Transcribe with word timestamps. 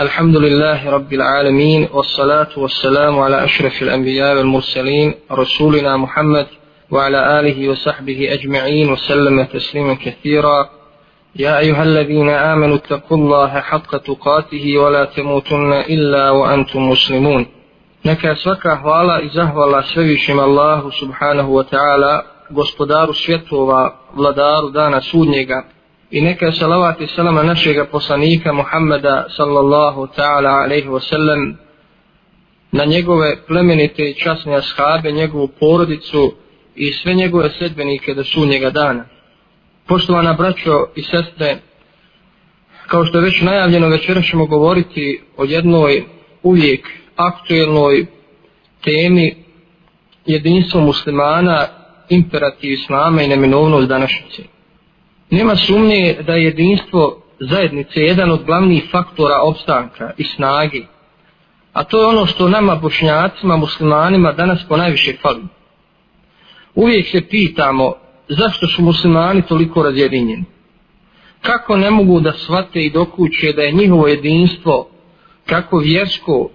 الحمد 0.00 0.36
لله 0.36 0.90
رب 0.90 1.12
العالمين 1.12 1.88
والصلاة 1.92 2.48
والسلام 2.56 3.18
على 3.18 3.44
أشرف 3.44 3.82
الأنبياء 3.82 4.36
والمرسلين 4.36 5.14
رسولنا 5.32 5.96
محمد 5.96 6.46
وعلى 6.90 7.40
آله 7.40 7.68
وصحبه 7.68 8.32
أجمعين 8.32 8.92
وسلم 8.92 9.44
تسليما 9.44 9.94
كثيرا 9.94 10.68
يا 11.36 11.58
أيها 11.58 11.82
الذين 11.82 12.28
آمنوا 12.28 12.76
اتقوا 12.76 13.16
الله 13.16 13.60
حق 13.60 13.96
تقاته 13.96 14.78
ولا 14.78 15.04
تموتن 15.04 15.72
إلا 15.72 16.30
وأنتم 16.30 16.88
مسلمون 16.90 17.46
Neka 18.04 18.36
svaka 18.36 18.76
hvala 18.76 19.20
i 19.20 19.28
zahvala 19.34 19.82
svevišim 19.82 20.38
Allahu 20.38 20.92
subhanahu 20.92 21.54
wa 21.54 21.64
ta'ala, 21.64 22.22
gospodaru 22.50 23.14
svjetova, 23.14 23.96
vladaru 24.14 24.70
dana 24.70 25.00
sudnjega, 25.00 25.62
i 26.14 26.20
neka 26.20 26.52
salavat 26.52 27.00
i 27.00 27.06
salama 27.06 27.42
našega 27.42 27.84
poslanika 27.84 28.52
Muhammeda 28.52 29.26
sallallahu 29.36 30.06
ta'ala 30.16 30.64
alaihi 30.64 30.88
wa 30.88 31.00
sallam 31.00 31.56
na 32.72 32.84
njegove 32.84 33.36
plemenite 33.46 34.10
i 34.10 34.14
časne 34.14 34.56
ashabe, 34.56 35.12
njegovu 35.12 35.48
porodicu 35.48 36.32
i 36.74 36.92
sve 36.92 37.14
njegove 37.14 37.50
sedbenike 37.58 38.14
do 38.14 38.24
sunnjega 38.24 38.70
dana. 38.70 39.04
Poštovana 39.86 40.32
braćo 40.32 40.86
i 40.96 41.02
sestre, 41.02 41.56
kao 42.86 43.04
što 43.04 43.18
je 43.18 43.24
već 43.24 43.40
najavljeno, 43.40 43.88
večera 43.88 44.22
ćemo 44.22 44.46
govoriti 44.46 45.22
o 45.36 45.44
jednoj 45.44 46.04
uvijek 46.42 46.88
aktuelnoj 47.16 48.06
temi 48.84 49.34
jedinstvo 50.26 50.80
muslimana, 50.80 51.66
imperativ 52.08 52.72
islama 52.72 53.22
i 53.22 53.28
neminovnost 53.28 53.88
današnjice. 53.88 54.53
Nema 55.30 55.56
sumnje 55.56 56.16
da 56.26 56.32
je 56.32 56.44
jedinstvo 56.44 57.22
zajednice 57.40 58.00
jedan 58.00 58.30
od 58.30 58.44
glavnih 58.44 58.84
faktora 58.90 59.40
opstanka 59.42 60.10
i 60.16 60.24
snage, 60.24 60.80
a 61.72 61.84
to 61.84 62.00
je 62.00 62.06
ono 62.06 62.26
što 62.26 62.48
nama 62.48 62.74
bošnjacima, 62.74 63.56
muslimanima 63.56 64.32
danas 64.32 64.58
po 64.68 64.76
najviše 64.76 65.16
fali. 65.22 65.42
Uvijek 66.74 67.06
se 67.06 67.20
pitamo 67.28 67.94
zašto 68.28 68.66
su 68.66 68.82
muslimani 68.82 69.42
toliko 69.42 69.82
razjedinjeni. 69.82 70.44
Kako 71.40 71.76
ne 71.76 71.90
mogu 71.90 72.20
da 72.20 72.32
shvate 72.32 72.80
i 72.80 72.90
dokuće 72.90 73.52
da 73.52 73.62
je 73.62 73.72
njihovo 73.72 74.06
jedinstvo 74.08 74.88
kako 75.46 75.78
vjersko, 75.78 76.50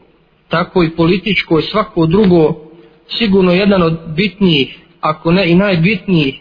tako 0.47 0.83
i 0.83 0.89
političko 0.89 1.59
i 1.59 1.63
svako 1.63 2.05
drugo 2.05 2.55
sigurno 3.07 3.51
jedan 3.51 3.83
od 3.83 3.99
bitnijih, 4.07 4.79
ako 5.01 5.31
ne 5.31 5.51
i 5.51 5.55
najbitnijih 5.55 6.39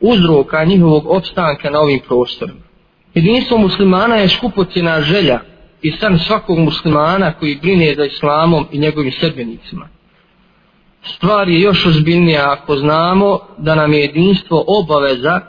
uzroka 0.00 0.64
njihovog 0.64 1.06
opstanka 1.06 1.70
na 1.70 1.80
ovim 1.80 2.00
prostorima. 2.08 2.60
Jedinstvo 3.14 3.58
muslimana 3.58 4.16
je 4.16 4.28
skupocjena 4.28 5.00
želja 5.00 5.40
i 5.82 5.90
san 5.90 6.18
svakog 6.18 6.58
muslimana 6.58 7.32
koji 7.32 7.58
brine 7.62 7.94
za 7.94 8.04
islamom 8.04 8.66
i 8.72 8.78
njegovim 8.78 9.12
sedbenicima. 9.12 9.88
Stvar 11.02 11.48
je 11.48 11.60
još 11.60 11.86
ozbiljnija 11.86 12.52
ako 12.52 12.76
znamo 12.76 13.38
da 13.58 13.74
nam 13.74 13.92
je 13.92 14.00
jedinstvo 14.00 14.64
obaveza 14.66 15.40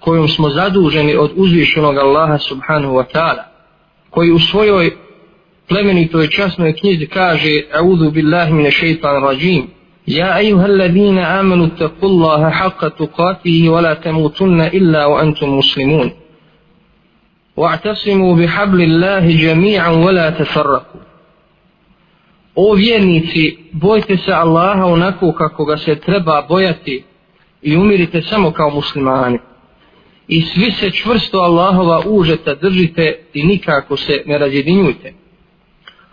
kojom 0.00 0.28
smo 0.28 0.50
zaduženi 0.50 1.16
od 1.16 1.30
uzvišenog 1.36 1.96
Allaha 1.96 2.38
subhanahu 2.38 2.94
wa 2.94 3.04
ta'ala, 3.14 3.42
koji 4.10 4.32
u 4.32 4.38
svojoj 4.38 4.96
plemenitoj 5.68 6.28
časnoj 6.28 6.72
knjizi 6.72 7.06
kaže 7.06 7.62
A'udhu 7.74 8.10
billahi 8.10 8.52
mine 8.52 8.70
šeitan 8.70 9.22
rajim 9.22 9.66
يا 10.07 10.37
أيها 10.37 10.65
الذين 10.65 11.17
آمنوا 11.17 11.65
اتقوا 11.65 12.09
الله 12.09 12.49
حق 12.49 12.87
تقاته 12.87 13.69
ولا 13.69 13.93
تموتن 13.93 14.61
إلا 14.61 15.05
وأنتم 15.05 15.57
مسلمون 15.57 16.11
واعتصموا 17.57 18.35
بحبل 18.35 18.81
الله 18.81 19.31
جميعا 19.31 19.89
ولا 19.89 20.29
تفرقوا 20.29 21.01
O 22.55 22.73
vjernici, 22.75 23.57
bojte 23.71 24.17
se 24.17 24.33
Allaha 24.33 24.85
onako 24.85 25.31
kako 25.31 25.65
ga 25.65 25.77
se 25.77 25.95
treba 25.95 26.45
bojati 26.49 27.03
i 27.61 27.77
umirite 27.77 28.21
samo 28.21 28.51
kao 28.51 28.69
muslimani. 28.69 29.39
I 30.27 30.41
svi 30.41 30.71
se 30.71 30.91
čvrsto 30.91 31.37
Allahova 31.37 32.01
užeta 32.05 32.55
držite 32.55 33.19
i 33.33 33.43
nikako 33.43 33.97
se 33.97 34.23
ne 34.25 34.37
razjedinjujte. 34.37 35.13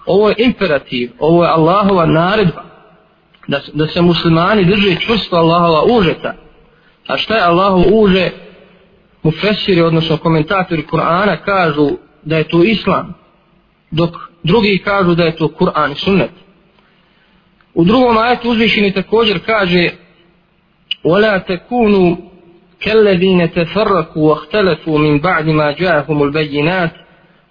Ovo 0.07 0.29
je 0.29 0.35
imperativ, 0.39 1.11
ovo 1.19 1.45
je 1.45 1.51
Allahova 1.51 2.07
naredba 2.07 2.64
da, 3.49 3.61
da 3.73 3.87
se 3.87 4.01
muslimani 4.01 4.65
drže 4.65 5.01
čvrsto 5.01 5.37
Allahova 5.37 5.85
užeta. 5.99 6.35
A 7.07 7.17
šta 7.17 7.35
je 7.35 7.43
Allahov 7.43 7.85
uže? 7.93 8.31
Mufesiri, 9.23 9.81
odnosno 9.81 10.17
komentatori 10.17 10.87
Kur'ana 10.87 11.37
kažu 11.45 11.91
da 12.23 12.37
je 12.37 12.49
to 12.49 12.63
Islam, 12.63 13.15
dok 13.91 14.11
drugi 14.43 14.79
kažu 14.85 15.15
da 15.15 15.25
je 15.25 15.37
to 15.37 15.49
Kur'an 15.49 15.93
i 15.93 15.95
sunnet. 15.95 16.31
U 17.75 17.85
drugom 17.85 18.19
ajetu 18.19 18.51
uzvišeni 18.51 18.93
također 18.93 19.39
kaže 19.47 19.91
وَلَا 21.05 21.39
تَكُونُوا 21.39 22.17
كَالَّذِينَ 22.81 23.53
تَفَرَّكُوا 23.53 24.29
وَاخْتَلَفُوا 24.29 24.99
مِنْ 24.99 25.19
بَعْدِ 25.21 25.49
مَا 25.49 25.73
جَاءَهُمُ 25.73 26.23
الْبَيِّنَاتِ 26.23 26.93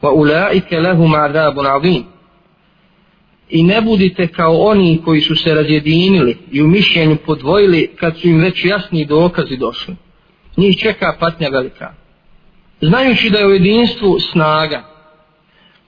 وَأُولَٰئِكَ 0.02 0.74
لَهُمْ 0.74 1.16
عَذَابٌ 1.16 1.60
عَظِيمٌ 1.60 2.13
i 3.51 3.63
ne 3.63 3.81
budite 3.81 4.27
kao 4.27 4.57
oni 4.57 5.01
koji 5.05 5.21
su 5.21 5.37
se 5.37 5.55
razjedinili 5.55 6.37
i 6.53 6.63
u 6.63 6.67
mišljenju 6.67 7.17
podvojili 7.27 7.91
kad 7.97 8.19
su 8.19 8.29
im 8.29 8.41
već 8.41 8.65
jasni 8.65 9.05
dokazi 9.05 9.57
došli. 9.57 9.97
Njih 10.57 10.79
čeka 10.79 11.17
patnja 11.21 11.49
velika. 11.49 11.95
Znajući 12.81 13.31
da 13.31 13.39
je 13.39 13.47
u 13.47 13.53
jedinstvu 13.53 14.21
snaga, 14.33 14.83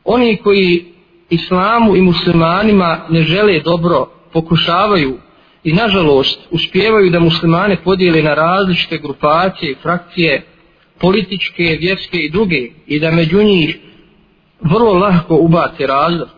oni 0.05 0.37
koji 0.37 0.85
islamu 1.31 1.97
i 1.97 2.01
muslimanima 2.01 3.07
ne 3.11 3.23
žele 3.23 3.61
dobro, 3.61 4.07
pokušavaju 4.33 5.19
i 5.65 5.73
nažalost 5.73 6.41
uspijevaju 6.51 7.11
da 7.11 7.21
muslimane 7.21 7.77
podijele 7.85 8.23
na 8.23 8.35
različite 8.35 8.99
grupacije, 8.99 9.71
i 9.73 9.77
frakcije, 9.83 10.45
političke, 11.01 11.77
vjerske 11.81 12.19
i 12.19 12.31
druge 12.31 12.69
i 12.87 13.01
da 13.01 13.11
među 13.11 13.43
njih 13.43 13.79
vrlo 14.61 14.93
lahko 14.93 15.37
ubace 15.37 15.87
razlog 15.87 16.36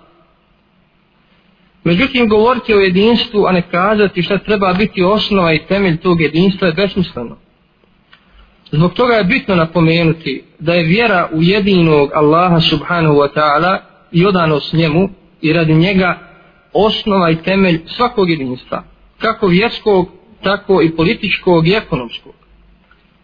Međutim, 1.89 2.29
govoriti 2.29 2.75
o 2.75 2.81
jedinstvu, 2.81 3.47
a 3.47 3.53
ne 3.53 3.63
kazati 3.71 4.23
šta 4.23 4.39
treba 4.39 4.73
biti 4.73 5.03
osnova 5.03 5.53
i 5.53 5.67
temelj 5.69 5.97
tog 5.97 6.21
jedinstva 6.21 6.67
je 6.69 6.75
besmisleno. 6.75 7.37
Zbog 8.71 8.93
toga 8.95 9.15
je 9.15 9.25
bitno 9.25 9.55
napomenuti 9.55 10.43
da 10.59 10.75
je 10.75 10.85
vjera 10.85 11.29
u 11.33 11.43
jedinog 11.43 12.11
Allaha 12.15 12.61
subhanahu 12.61 13.15
wa 13.15 13.29
ta'ala 13.35 13.79
i 14.13 14.27
odanost 14.27 14.73
njemu 14.73 15.09
i 15.43 15.53
radi 15.53 15.75
njega 15.75 16.19
osnova 16.73 17.31
i 17.31 17.43
temelj 17.43 17.81
svakog 17.87 18.31
jedinstva, 18.31 18.83
kako 19.19 19.47
vjerskog, 19.47 20.09
tako 20.43 20.83
i 20.83 20.97
političkog 20.97 21.69
i 21.69 21.73
ekonomskog. 21.73 22.35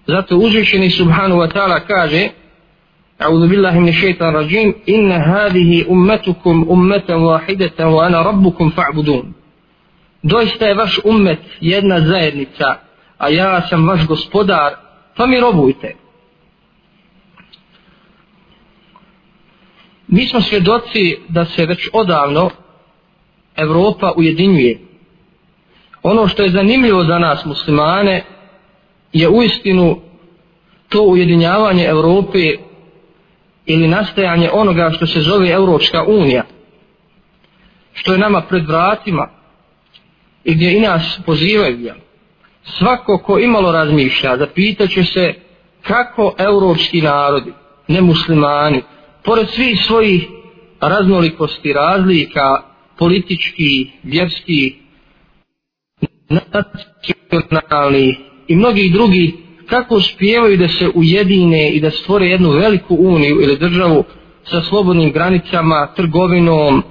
Zato 0.06 0.36
uzvišeni 0.36 0.90
subhanahu 0.90 1.40
wa 1.40 1.52
ta'ala 1.52 1.80
kaže 1.86 2.28
أعوذ 3.21 3.47
بالله 3.47 3.79
من 3.79 3.87
الشيطان 3.87 4.29
الرجيم 4.29 4.73
إن 4.89 5.11
هذه 5.11 5.91
أمتكم 5.91 6.67
أمة 6.71 7.09
واحدة 7.09 7.87
وأنا 7.87 8.21
ربكم 8.21 8.69
فاعبدون 8.69 9.33
doista 10.23 10.65
je 10.65 10.75
vaš 10.75 10.99
ummet 11.03 11.39
jedna 11.61 11.99
zajednica, 11.99 12.75
a 13.17 13.29
ja 13.29 13.61
sam 13.61 13.87
vaš 13.87 14.07
gospodar, 14.07 14.75
pa 15.15 15.27
mi 15.27 15.39
robujte. 15.39 15.95
Mi 20.07 20.27
smo 20.27 20.41
svjedoci 20.41 21.17
da 21.29 21.45
se 21.45 21.65
već 21.65 21.89
odavno 21.93 22.49
Evropa 23.55 24.13
ujedinjuje. 24.17 24.79
Ono 26.03 26.27
što 26.27 26.43
je 26.43 26.49
zanimljivo 26.49 27.03
za 27.03 27.19
nas 27.19 27.45
muslimane 27.45 28.23
je 29.13 29.29
uistinu 29.29 30.01
to 30.89 31.01
ujedinjavanje 31.01 31.85
Evrope 31.85 32.39
ili 33.66 33.88
nastajanje 33.88 34.50
onoga 34.52 34.90
što 34.96 35.06
se 35.06 35.20
zove 35.20 35.50
Europska 35.50 36.04
unija, 36.06 36.44
što 37.92 38.12
je 38.12 38.18
nama 38.18 38.40
pred 38.40 38.66
vratima 38.66 39.28
i 40.44 40.54
gdje 40.54 40.76
i 40.76 40.80
nas 40.80 41.20
pozivaju, 41.26 41.94
svako 42.62 43.18
ko 43.18 43.38
imalo 43.38 43.72
razmišlja, 43.72 44.36
zapitaće 44.36 45.04
se 45.04 45.34
kako 45.82 46.34
europski 46.38 47.02
narodi, 47.02 47.52
nemuslimani, 47.88 48.82
pored 49.24 49.48
svih 49.48 49.78
svojih 49.86 50.26
raznolikosti, 50.80 51.72
razlika, 51.72 52.62
politički, 52.98 53.90
vjerski, 54.02 54.76
nacionalni 57.50 58.16
i 58.48 58.56
mnogi 58.56 58.90
drugi 58.90 59.34
kako 59.74 59.96
uspijevaju 59.96 60.56
da 60.56 60.68
se 60.68 60.88
ujedine 60.94 61.70
i 61.70 61.80
da 61.80 61.90
stvore 61.90 62.26
jednu 62.26 62.50
veliku 62.50 62.96
uniju 63.00 63.40
ili 63.42 63.58
državu 63.58 64.04
sa 64.44 64.60
slobodnim 64.60 65.12
granicama, 65.12 65.88
trgovinom, 65.96 66.82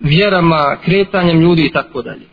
vjerama, 0.00 0.76
kretanjem 0.84 1.40
ljudi 1.40 1.62
i 1.62 1.72
tako 1.72 2.02
dalje. 2.02 2.26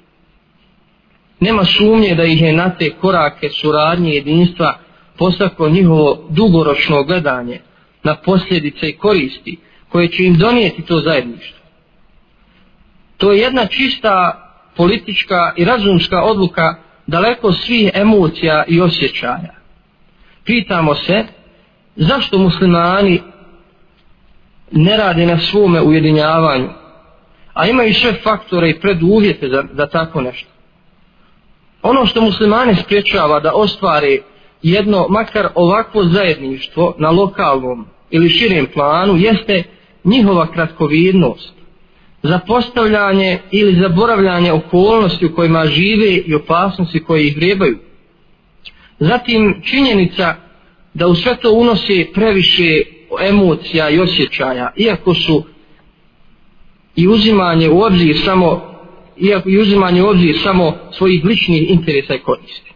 Nema 1.39 1.65
sumnje 1.65 2.15
da 2.15 2.23
ih 2.23 2.41
je 2.41 2.53
na 2.53 2.69
te 2.69 2.89
korake 2.89 3.49
suradnje 3.49 4.13
jedinstva 4.13 4.79
postaklo 5.17 5.69
njihovo 5.69 6.27
dugoročno 6.29 7.03
gledanje 7.03 7.59
na 8.03 8.15
posljedice 8.15 8.89
i 8.89 8.97
koristi 8.97 9.57
koje 9.89 10.07
će 10.07 10.23
im 10.23 10.37
donijeti 10.37 10.81
to 10.81 10.99
zajedništvo. 10.99 11.57
To 13.17 13.31
je 13.31 13.39
jedna 13.39 13.65
čista 13.65 14.43
politička 14.75 15.53
i 15.55 15.65
razumska 15.65 16.21
odluka 16.21 16.75
daleko 17.07 17.53
svih 17.53 17.91
emocija 17.93 18.63
i 18.67 18.81
osjećaja. 18.81 19.55
Pitamo 20.43 20.95
se 20.95 21.23
zašto 21.95 22.37
muslimani 22.37 23.21
ne 24.71 24.97
rade 24.97 25.25
na 25.25 25.39
svome 25.39 25.81
ujedinjavanju, 25.81 26.69
a 27.53 27.67
imaju 27.67 27.93
sve 27.93 28.13
faktore 28.13 28.69
i 28.69 28.79
preduvjete 28.79 29.49
za, 29.49 29.63
za 29.73 29.87
tako 29.87 30.21
nešto. 30.21 30.49
Ono 31.81 32.05
što 32.05 32.21
muslimane 32.21 32.75
spriječava 32.75 33.39
da 33.39 33.51
ostvare 33.53 34.17
jedno, 34.63 35.07
makar 35.09 35.47
ovakvo 35.55 36.03
zajedništvo 36.03 36.95
na 36.97 37.09
lokalnom 37.09 37.85
ili 38.09 38.29
širem 38.29 38.65
planu, 38.73 39.17
jeste 39.17 39.63
njihova 40.03 40.47
kratkovidnost, 40.51 41.56
zapostavljanje 42.27 43.39
ili 43.51 43.75
zaboravljanje 43.81 44.51
okolnosti 44.51 45.25
u 45.25 45.35
kojima 45.35 45.65
žive 45.65 46.11
i 46.25 46.35
opasnosti 46.35 47.03
koje 47.03 47.27
ih 47.27 47.37
vrebaju. 47.37 47.77
Zatim 48.99 49.61
činjenica 49.63 50.35
da 50.93 51.07
u 51.07 51.15
sve 51.15 51.35
to 51.35 51.51
unose 51.51 52.05
previše 52.13 52.81
emocija 53.21 53.89
i 53.89 53.99
osjećaja, 53.99 54.71
iako 54.75 55.13
su 55.13 55.43
i 56.95 57.07
uzimanje 57.07 57.69
u 57.69 57.81
obzir 57.81 58.17
samo 58.25 58.77
iako 59.17 59.49
i 59.49 59.57
uzimanje 59.57 60.03
u 60.03 60.07
obzir 60.07 60.39
samo 60.43 60.73
svojih 60.91 61.25
ličnih 61.25 61.69
interesa 61.69 62.15
i 62.15 62.19
koristi. 62.19 62.73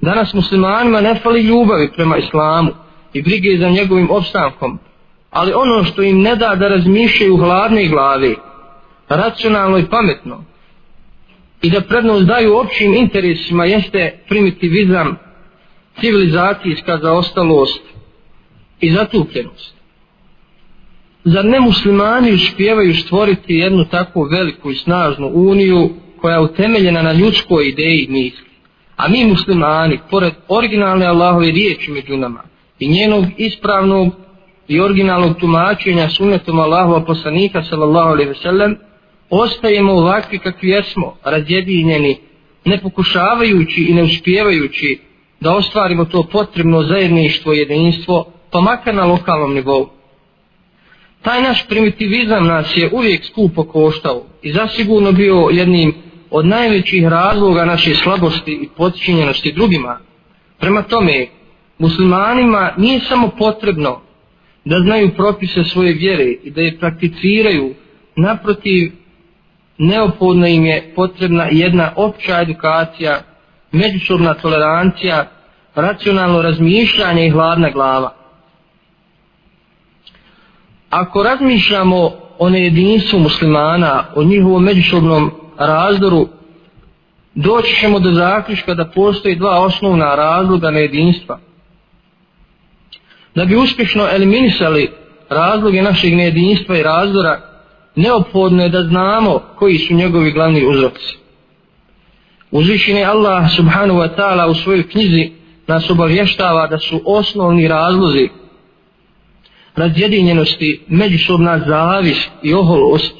Danas 0.00 0.34
muslimanima 0.34 1.00
ne 1.00 1.14
fali 1.14 1.42
ljubavi 1.42 1.92
prema 1.96 2.16
islamu 2.16 2.70
i 3.12 3.22
brige 3.22 3.58
za 3.58 3.68
njegovim 3.68 4.10
opstankom, 4.10 4.78
ali 5.30 5.52
ono 5.52 5.84
što 5.84 6.02
im 6.02 6.20
ne 6.20 6.36
da 6.36 6.54
da 6.54 6.68
razmišljaju 6.68 7.36
hladne 7.36 7.88
glave, 7.88 8.34
racionalno 9.16 9.78
i 9.78 9.86
pametno, 9.90 10.44
i 11.62 11.70
da 11.70 11.80
prednost 11.80 12.24
daju 12.24 12.56
općim 12.56 12.94
interesima 12.94 13.64
jeste 13.64 14.18
primitivizam, 14.28 15.16
civilizacijska 16.00 16.98
zaostalost 17.02 17.82
i 18.80 18.90
zatupljenost. 18.90 19.74
Zar 21.24 21.44
ne 21.44 21.60
muslimani 21.60 22.32
uspijevaju 22.32 22.94
stvoriti 22.94 23.54
jednu 23.54 23.84
takvu 23.84 24.22
veliku 24.22 24.70
i 24.70 24.74
snažnu 24.74 25.30
uniju 25.34 25.90
koja 26.20 26.34
je 26.34 26.40
utemeljena 26.40 27.02
na 27.02 27.12
ljudskoj 27.12 27.68
ideji 27.68 28.06
misli? 28.10 28.48
A 28.96 29.08
mi 29.08 29.24
muslimani, 29.24 29.98
pored 30.10 30.32
originalne 30.48 31.06
Allahove 31.06 31.46
riječi 31.46 31.90
među 31.90 32.16
nama 32.16 32.42
i 32.78 32.88
njenog 32.88 33.24
ispravnog 33.36 34.12
i 34.68 34.80
originalnog 34.80 35.36
tumačenja 35.38 36.08
sunnetom 36.08 36.58
Allahova 36.58 37.04
poslanika 37.04 37.62
sallallahu 37.62 38.08
alaihi 38.08 38.28
ve 38.28 38.34
sellem, 38.34 38.76
ostajemo 39.40 39.92
ovakvi 39.92 40.38
kakvi 40.38 40.68
jesmo, 40.68 41.16
razjedinjeni, 41.24 42.18
ne 42.64 42.80
pokušavajući 42.80 43.84
i 43.84 43.94
ne 43.94 44.02
uspijevajući 44.02 44.98
da 45.40 45.56
ostvarimo 45.56 46.04
to 46.04 46.22
potrebno 46.22 46.82
zajedništvo 46.82 47.54
i 47.54 47.58
jedinstvo, 47.58 48.32
pa 48.50 48.60
makar 48.60 48.94
na 48.94 49.04
lokalnom 49.04 49.54
nivou. 49.54 49.88
Taj 51.22 51.42
naš 51.42 51.66
primitivizam 51.68 52.46
nas 52.46 52.76
je 52.76 52.90
uvijek 52.92 53.24
skupo 53.24 53.64
koštao 53.64 54.22
i 54.42 54.52
zasigurno 54.52 55.12
bio 55.12 55.48
jednim 55.52 55.94
od 56.30 56.46
najvećih 56.46 57.06
razloga 57.08 57.64
naše 57.64 57.94
slabosti 57.94 58.52
i 58.52 58.68
podčinjenosti 58.76 59.52
drugima. 59.52 59.98
Prema 60.58 60.82
tome, 60.82 61.26
muslimanima 61.78 62.74
nije 62.76 63.00
samo 63.00 63.30
potrebno 63.38 64.00
da 64.64 64.78
znaju 64.78 65.10
propise 65.16 65.64
svoje 65.64 65.92
vjere 65.92 66.24
i 66.24 66.50
da 66.50 66.60
je 66.60 66.78
prakticiraju, 66.78 67.74
naprotiv, 68.16 68.92
neophodno 69.78 70.46
im 70.46 70.66
je 70.66 70.92
potrebna 70.96 71.46
jedna 71.50 71.90
opća 71.96 72.40
edukacija, 72.40 73.20
međusobna 73.72 74.34
tolerancija, 74.34 75.26
racionalno 75.74 76.42
razmišljanje 76.42 77.26
i 77.26 77.30
hladna 77.30 77.70
glava. 77.70 78.14
Ako 80.90 81.22
razmišljamo 81.22 82.10
o 82.38 82.48
nejedinstvu 82.50 83.18
muslimana, 83.18 84.04
o 84.14 84.24
njihovom 84.24 84.64
međusobnom 84.64 85.30
razdoru, 85.58 86.28
doći 87.34 87.76
ćemo 87.80 87.98
do 87.98 88.10
zaključka 88.10 88.74
da 88.74 88.84
postoji 88.84 89.36
dva 89.36 89.60
osnovna 89.60 90.14
razloga 90.14 90.70
nejedinstva. 90.70 91.38
Da 93.34 93.44
bi 93.44 93.56
uspješno 93.56 94.08
eliminisali 94.12 94.90
razloge 95.28 95.82
našeg 95.82 96.14
nejedinstva 96.14 96.78
i 96.78 96.82
razdora, 96.82 97.53
neophodno 97.96 98.62
je 98.62 98.68
da 98.68 98.82
znamo 98.82 99.40
koji 99.56 99.78
su 99.78 99.94
njegovi 99.94 100.32
glavni 100.32 100.66
uzroci. 100.66 101.16
Uzvišen 102.50 102.96
je 102.96 103.04
Allah 103.04 103.50
subhanahu 103.56 103.98
wa 103.98 104.08
ta'ala 104.16 104.50
u 104.50 104.54
svojoj 104.54 104.88
knjizi 104.88 105.30
nas 105.66 105.90
obavještava 105.90 106.66
da 106.66 106.78
su 106.78 107.00
osnovni 107.04 107.68
razlozi 107.68 108.28
razjedinjenosti, 109.76 110.80
međusobna 110.88 111.58
zavis 111.66 112.28
i 112.42 112.54
oholost 112.54 113.14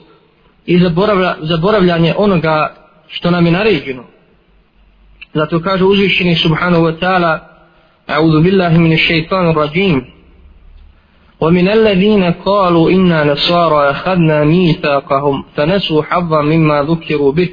i 0.67 0.79
zaboravlja, 0.79 1.37
zaboravljanje 1.41 2.15
onoga 2.17 2.75
što 3.09 3.31
nam 3.31 3.47
je 3.47 3.53
naređeno. 3.53 4.05
Zato 5.35 5.61
kaže 5.61 5.85
uzvišeni 5.85 6.37
subhanahu 6.37 6.85
wa 6.85 6.99
ta'ala 7.01 7.39
A'udhu 8.07 8.43
billahi 8.43 8.79
min 8.79 8.93
ash-shaytanir 8.93 9.55
rajim. 9.57 10.14
ومن 11.42 11.68
الذين 11.70 12.24
قالوا 12.24 12.92
إنا 12.92 13.24
نصارى 13.24 13.90
أخذنا 13.90 14.44
ميثاقهم 14.44 15.44
فنسوا 15.56 16.04
حظا 16.04 16.42
مما 16.42 16.84
ذكروا 16.84 17.32
به 17.32 17.50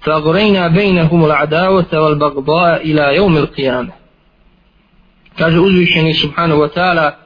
فأغرينا 0.00 0.68
بينهم 0.68 1.24
العداوة 1.24 1.92
والبغضاء 1.92 2.82
إلى 2.82 3.16
يوم 3.16 3.36
القيامة 3.36 3.92
kaže 5.38 5.60
uzvišeni 5.60 6.14
subhanahu 6.14 6.60
wa 6.60 6.68
ta'ala 6.68 7.16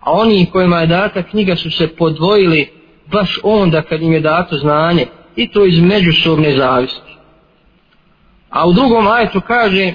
a 0.00 0.12
oni 0.12 0.46
kojima 0.46 0.80
je 0.80 0.86
data 0.86 1.22
knjiga 1.22 1.56
su 1.56 1.70
se 1.70 1.88
podvojili 1.88 2.68
baš 3.12 3.38
onda 3.42 3.82
kad 3.82 4.02
im 4.02 4.12
je 4.12 4.20
dato 4.20 4.56
znanje 4.56 5.06
i 5.36 5.48
to 5.48 5.66
iz 5.66 5.80
međusobne 5.80 6.56
zavisti. 6.56 7.12
A 8.50 8.68
u 8.68 8.72
drugom 8.72 9.06
ajetu 9.06 9.40
kaže 9.40 9.94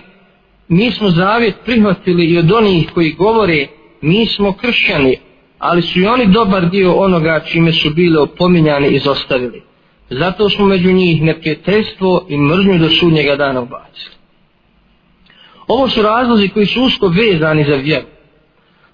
mi 0.68 0.92
smo 0.92 1.10
zavjet 1.10 1.56
prihvatili 1.66 2.26
i 2.26 2.38
od 2.38 2.52
onih 2.52 2.90
koji 2.94 3.12
govore 3.12 3.68
mi 4.02 4.26
smo 4.26 4.54
kršćani, 4.54 5.18
ali 5.59 5.83
su 5.83 6.01
i 6.01 6.07
oni 6.07 6.27
dobar 6.27 6.71
dio 6.71 6.95
onoga 6.95 7.41
čime 7.41 7.73
su 7.73 7.91
bili 7.91 8.19
opominjani 8.19 8.89
i 8.89 8.99
zostavili. 8.99 9.63
Zato 10.11 10.51
smo 10.51 10.67
među 10.67 10.93
njih 10.93 11.23
neprijateljstvo 11.23 12.27
i 12.29 12.39
mržnju 12.39 12.79
do 12.79 12.89
sudnjega 12.89 13.37
dana 13.37 13.61
ubacili. 13.61 14.15
Ovo 15.67 15.89
su 15.89 16.03
razlozi 16.03 16.49
koji 16.49 16.67
su 16.67 16.83
usko 16.83 17.09
vezani 17.09 17.65
za 17.65 17.75
vjeru 17.75 18.07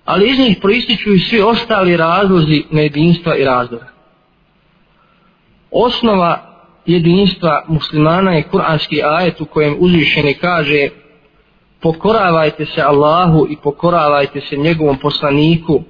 ali 0.04 0.30
iz 0.30 0.38
njih 0.38 0.58
proističu 0.60 1.14
i 1.14 1.18
svi 1.18 1.40
ostali 1.40 1.96
razlozi 1.96 2.64
nejedinstva 2.70 3.36
i 3.36 3.44
razdora. 3.44 3.86
Osnova 5.70 6.54
jedinstva 6.86 7.64
muslimana 7.68 8.32
je 8.32 8.42
kuranski 8.42 9.02
ajet 9.04 9.40
u 9.40 9.44
kojem 9.44 9.76
uzvišeni 9.78 10.34
kaže 10.34 10.88
pokoravajte 11.80 12.66
se 12.66 12.82
Allahu 12.82 13.46
i 13.50 13.56
pokoravajte 13.62 14.40
se 14.40 14.56
njegovom 14.56 14.98
poslaniku 14.98 15.82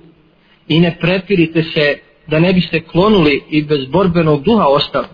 i 0.68 0.80
ne 0.80 0.96
prepirite 1.00 1.62
se 1.62 1.98
da 2.26 2.38
ne 2.38 2.52
biste 2.52 2.80
klonuli 2.80 3.42
i 3.50 3.62
bez 3.62 3.86
borbenog 3.86 4.42
duha 4.42 4.66
ostali. 4.66 5.06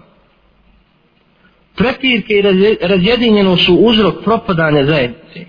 Prepirke 1.77 2.35
i 2.35 2.43
razjedinjeno 2.81 3.57
su 3.57 3.75
uzrok 3.75 4.25
propadanja 4.25 4.85
zajednice 4.85 5.47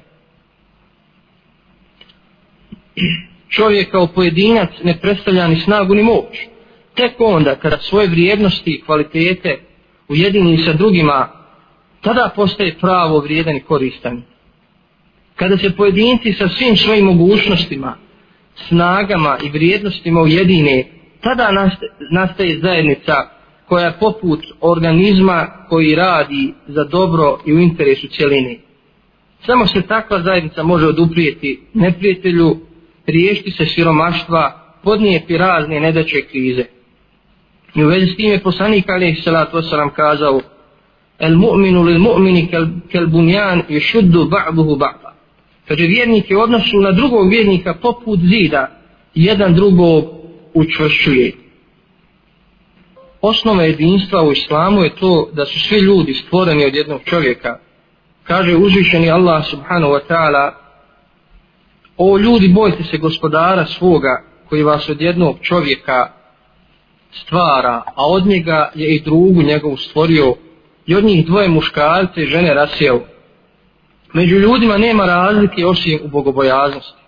čovjek 3.49 3.91
kao 3.91 4.07
pojedinac 4.07 4.69
ne 4.83 4.97
predstavlja 5.01 5.47
ni 5.47 5.55
snagu 5.55 5.95
ni 5.95 6.03
moć. 6.03 6.37
Tek 6.95 7.11
onda 7.19 7.55
kada 7.55 7.77
svoje 7.77 8.07
vrijednosti 8.07 8.71
i 8.71 8.81
kvalitete 8.81 9.59
ujedini 10.07 10.57
sa 10.57 10.73
drugima, 10.73 11.27
tada 12.01 12.29
postaje 12.35 12.77
pravo 12.79 13.19
vrijedan 13.19 13.55
i 13.55 13.63
koristan. 13.63 14.21
Kada 15.35 15.57
se 15.57 15.75
pojedinci 15.75 16.33
sa 16.33 16.49
svim 16.49 16.77
svojim 16.77 17.05
mogućnostima, 17.05 17.97
snagama 18.55 19.37
i 19.43 19.49
vrijednostima 19.49 20.21
ujedine, 20.21 20.83
tada 21.21 21.51
nastaje 22.11 22.59
zajednica 22.59 23.13
koja 23.67 23.85
je 23.85 23.97
poput 23.99 24.39
organizma 24.61 25.47
koji 25.69 25.95
radi 25.95 26.53
za 26.67 26.83
dobro 26.83 27.37
i 27.45 27.53
u 27.53 27.59
interesu 27.59 28.07
cijeline. 28.07 28.57
Samo 29.45 29.67
se 29.67 29.81
takva 29.81 30.21
zajednica 30.21 30.63
može 30.63 30.87
oduprijeti 30.87 31.61
neprijatelju 31.73 32.57
riješiti 33.07 33.51
se 33.51 33.65
siromaštva, 33.65 34.61
podnijeti 34.83 35.37
razne 35.37 35.79
nedaće 35.79 36.21
krize. 36.21 36.65
I 37.75 37.83
u 37.83 37.87
vezi 37.87 38.05
s 38.05 38.15
tim 38.15 38.31
je 38.31 38.43
poslanik 38.43 38.89
alaih 38.89 39.23
salatu 39.23 39.57
wasalam 39.57 39.89
kazao 39.89 40.41
El 41.19 41.35
mu'minu 41.35 41.83
lil 41.83 41.99
mu'mini 41.99 42.47
kel, 42.49 42.65
kel 42.91 43.07
bunjan 43.07 43.61
i 43.69 43.79
šuddu 43.79 44.25
ba'buhu 44.25 44.77
ba'ba. 44.77 45.10
Kaže 45.71 45.87
vjernik 45.87 46.31
je 46.31 46.37
odnosu 46.37 46.79
na 46.79 46.91
drugog 46.91 47.29
vjernika 47.29 47.73
poput 47.73 48.19
zida, 48.19 48.67
jedan 49.15 49.53
drugog 49.53 50.05
učvršćuje. 50.53 51.31
osnova 53.21 53.63
jedinstva 53.63 54.23
u 54.23 54.31
islamu 54.31 54.83
je 54.83 54.95
to 54.95 55.29
da 55.33 55.45
su 55.45 55.59
svi 55.59 55.77
ljudi 55.77 56.13
stvoreni 56.13 56.65
od 56.65 56.75
jednog 56.75 57.01
čovjeka. 57.05 57.57
Kaže 58.23 58.55
uzvišeni 58.55 59.11
Allah 59.11 59.45
subhanahu 59.45 59.93
wa 59.93 59.99
ta'ala 60.09 60.51
O 61.97 62.17
ljudi, 62.17 62.47
bojte 62.47 62.83
se 62.83 62.97
gospodara 62.97 63.65
svoga 63.65 64.23
koji 64.49 64.63
vas 64.63 64.89
od 64.89 65.01
jednog 65.01 65.37
čovjeka 65.41 66.11
stvara, 67.11 67.83
a 67.95 68.07
od 68.07 68.25
njega 68.25 68.71
je 68.75 68.95
i 68.95 69.01
drugu 69.01 69.41
njegovu 69.41 69.77
stvorio 69.77 70.35
i 70.85 70.95
od 70.95 71.03
njih 71.03 71.25
dvoje 71.25 71.47
muškarce 71.47 72.23
i 72.23 72.27
žene 72.27 72.53
rasijel. 72.53 72.99
Među 74.13 74.39
ljudima 74.39 74.77
nema 74.77 75.05
razlike 75.05 75.65
osim 75.65 75.99
u 76.03 76.07
bogobojaznosti. 76.07 77.01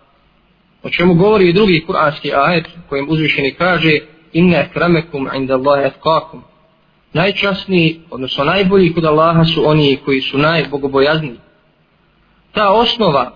O 0.83 0.89
čemu 0.89 1.13
govori 1.13 1.49
i 1.49 1.53
drugi 1.53 1.83
kuranski 1.87 2.31
ajet 2.35 2.65
kojim 2.89 3.09
uzvišeni 3.09 3.53
kaže 3.53 3.99
inne 4.33 4.57
akramekum 4.57 5.29
inda 5.35 5.53
Allahe 5.53 5.85
etkakum. 5.85 6.43
Najčasniji, 7.13 8.01
odnosno 8.11 8.43
najbolji 8.43 8.93
kod 8.93 9.05
Allaha 9.05 9.43
su 9.43 9.69
oni 9.69 9.99
koji 10.05 10.21
su 10.21 10.37
najbogobojazniji. 10.37 11.37
Ta 12.51 12.71
osnova 12.71 13.31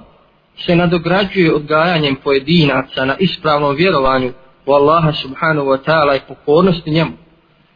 se 0.57 0.75
nadograđuje 0.75 1.55
odgajanjem 1.55 2.15
pojedinaca 2.23 3.05
na 3.05 3.15
ispravnom 3.19 3.75
vjerovanju 3.75 4.33
u 4.65 4.73
Allaha 4.73 5.11
subhanahu 5.11 5.67
wa 5.67 5.77
ta'ala 5.85 6.15
i 6.15 6.27
pokornosti 6.27 6.91
njemu. 6.91 7.11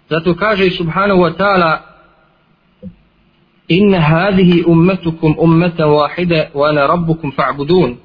Zato 0.10 0.36
kaže 0.36 0.70
subhanahu 0.70 1.22
wa 1.22 1.34
ta'ala 1.38 1.91
inna 3.68 4.00
hadihi 4.00 4.64
ummetukum 4.68 5.36
ummeta 5.40 5.86
wahide 5.88 6.50
wa 6.54 6.70
ana 6.70 6.88
rabbukum 6.88 7.32
fa'budun. 7.32 7.96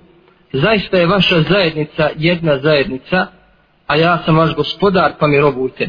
Zaista 0.52 0.96
je 0.96 1.06
vaša 1.06 1.42
zajednica 1.42 2.10
jedna 2.16 2.58
zajednica, 2.58 3.26
a 3.86 3.96
ja 3.96 4.22
sam 4.24 4.36
vaš 4.36 4.54
gospodar 4.54 5.12
pa 5.18 5.26
mi 5.26 5.40
robujte. 5.40 5.88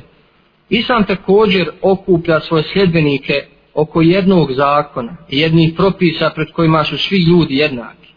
Islam 0.69 1.03
također 1.03 1.69
okuplja 1.81 2.39
svoje 2.39 2.63
sljedbenike 2.63 3.33
oko 3.73 4.01
jednog 4.01 4.53
zakona, 4.53 5.15
jednih 5.29 5.73
propisa 5.77 6.29
pred 6.35 6.51
kojima 6.51 6.83
su 6.83 6.97
svi 6.97 7.17
ljudi 7.17 7.55
jednaki 7.55 8.07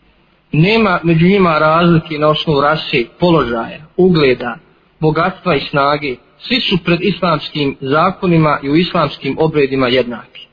nema 0.52 1.00
među 1.02 1.26
njima 1.26 1.58
razlike 1.58 2.18
na 2.18 2.28
osnovu 2.28 2.60
rase, 2.60 3.04
položaja, 3.18 3.86
ugleda, 3.96 4.58
bogatstva 5.00 5.54
i 5.56 5.60
snage, 5.60 6.16
svi 6.38 6.60
su 6.60 6.78
pred 6.84 6.98
islamskim 7.02 7.76
zakonima 7.80 8.58
i 8.62 8.70
u 8.70 8.76
islamskim 8.76 9.36
obredima 9.38 9.88
jednaki. 9.88 10.46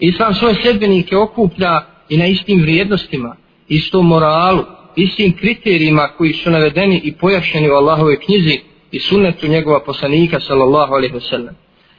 Islam 0.00 0.34
svoje 0.34 0.54
sljedbenike 0.54 1.16
okuplja 1.16 1.80
i 2.08 2.16
na 2.16 2.26
istim 2.26 2.60
vrijednostima, 2.60 3.36
istom 3.68 4.06
moralu, 4.06 4.64
istim 4.96 5.36
kriterijima 5.36 6.08
koji 6.18 6.32
su 6.32 6.50
navedeni 6.50 7.00
i 7.04 7.12
pojašnjeni 7.12 7.70
u 7.70 7.74
Allahove 7.74 8.16
knjizi 8.16 8.60
i 8.92 9.00
sunnetu 9.00 9.46
njegova 9.46 9.80
poslanika 9.80 10.40
sallallahu 10.40 10.94
alaihi 10.94 11.14
wa 11.14 11.30
sallam. 11.30 11.54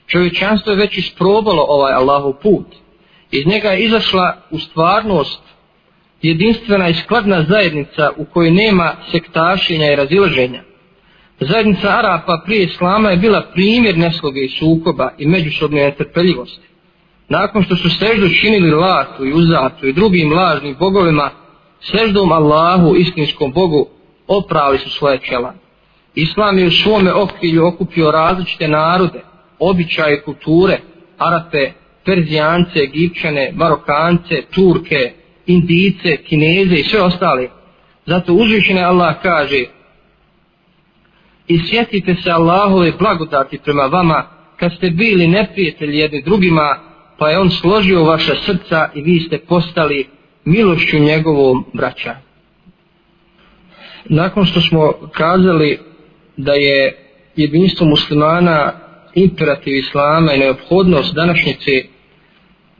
Čovječanstvo 0.07 0.71
je 0.71 0.77
već 0.77 0.97
isprobalo 0.97 1.65
ovaj 1.67 1.93
Allahov 1.93 2.33
put. 2.33 2.65
Iz 3.31 3.47
njega 3.47 3.69
je 3.69 3.83
izašla 3.83 4.37
u 4.51 4.59
stvarnost 4.59 5.41
jedinstvena 6.21 6.89
i 6.89 6.93
skladna 6.93 7.45
zajednica 7.49 8.09
u 8.17 8.25
kojoj 8.25 8.51
nema 8.51 8.95
sektašenja 9.11 9.91
i 9.91 9.95
razilaženja. 9.95 10.63
Zajednica 11.39 11.89
Arapa 11.89 12.41
prije 12.45 12.63
Islama 12.63 13.09
je 13.09 13.17
bila 13.17 13.41
primjer 13.53 13.97
nesloge 13.97 14.39
i 14.39 14.49
sukoba 14.49 15.09
i 15.17 15.27
međusobne 15.27 15.83
netrpeljivosti. 15.83 16.70
Nakon 17.31 17.63
što 17.63 17.75
su 17.75 17.89
seždu 17.89 18.29
činili 18.41 18.71
Latu 18.71 19.25
i 19.25 19.33
Uzatu 19.33 19.87
i 19.87 19.93
drugim 19.93 20.33
lažnim 20.33 20.75
bogovima, 20.79 21.29
seždom 21.79 22.31
Allahu, 22.31 22.95
istinskom 22.95 23.51
Bogu, 23.51 23.87
oprali 24.27 24.77
su 24.77 24.89
svoje 24.89 25.17
čela. 25.17 25.53
Islam 26.15 26.57
je 26.59 26.67
u 26.67 26.71
svome 26.71 27.13
okrilju 27.13 27.67
okupio 27.67 28.11
različite 28.11 28.67
narode, 28.67 29.21
običaje, 29.59 30.21
kulture, 30.21 30.79
Arape, 31.17 31.71
Perzijance, 32.05 32.79
Egipćane, 32.79 33.51
Marokance, 33.55 34.41
Turke, 34.55 35.13
Indice, 35.45 36.17
Kineze 36.17 36.75
i 36.75 36.83
sve 36.83 37.01
ostale. 37.01 37.47
Zato 38.05 38.33
uzvišene 38.33 38.83
Allah 38.83 39.15
kaže 39.21 39.63
i 41.47 41.59
sjetite 41.69 42.15
se 42.15 42.31
Allahove 42.31 42.91
blagodati 42.99 43.59
prema 43.63 43.83
vama 43.83 44.23
kad 44.57 44.71
ste 44.77 44.89
bili 44.89 45.27
neprijatelji 45.27 45.97
jedni 45.97 46.21
drugima 46.21 46.90
pa 47.21 47.29
je 47.29 47.39
on 47.39 47.49
složio 47.49 48.03
vaša 48.03 48.35
srca 48.45 48.89
i 48.95 49.01
vi 49.01 49.19
ste 49.19 49.39
postali 49.39 50.07
milošću 50.45 50.99
njegovom 50.99 51.65
braća. 51.73 52.15
Nakon 54.05 54.45
što 54.45 54.61
smo 54.61 54.93
kazali 55.11 55.79
da 56.37 56.53
je 56.53 56.97
jedinstvo 57.35 57.87
muslimana 57.87 58.73
imperativ 59.15 59.75
islama 59.75 60.33
i 60.33 60.39
neophodnost 60.39 61.15
današnjice 61.15 61.71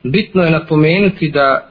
bitno 0.03 0.43
je 0.43 0.51
napomenuti 0.51 1.31
da 1.31 1.69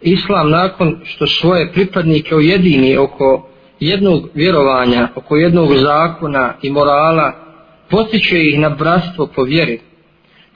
islam 0.00 0.50
nakon 0.50 1.00
što 1.04 1.26
svoje 1.26 1.72
pripadnike 1.72 2.34
ujedini 2.34 2.96
oko 2.96 3.48
jednog 3.80 4.28
vjerovanja, 4.34 5.08
oko 5.14 5.36
jednog 5.36 5.68
zakona 5.76 6.54
i 6.62 6.70
morala, 6.70 7.32
potiče 7.90 8.44
ih 8.44 8.58
na 8.58 8.68
bratstvo 8.68 9.26
po 9.26 9.42
vjeri, 9.42 9.80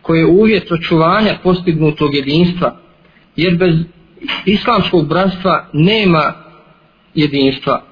koje 0.07 0.19
je 0.19 0.27
uvjet 0.27 0.73
očuvanja 0.73 1.39
postignutog 1.43 2.15
jedinstva, 2.15 2.77
jer 3.37 3.57
bez 3.57 3.75
islamskog 4.45 5.09
bratstva 5.09 5.67
nema 5.73 6.33
jedinstva. 7.15 7.83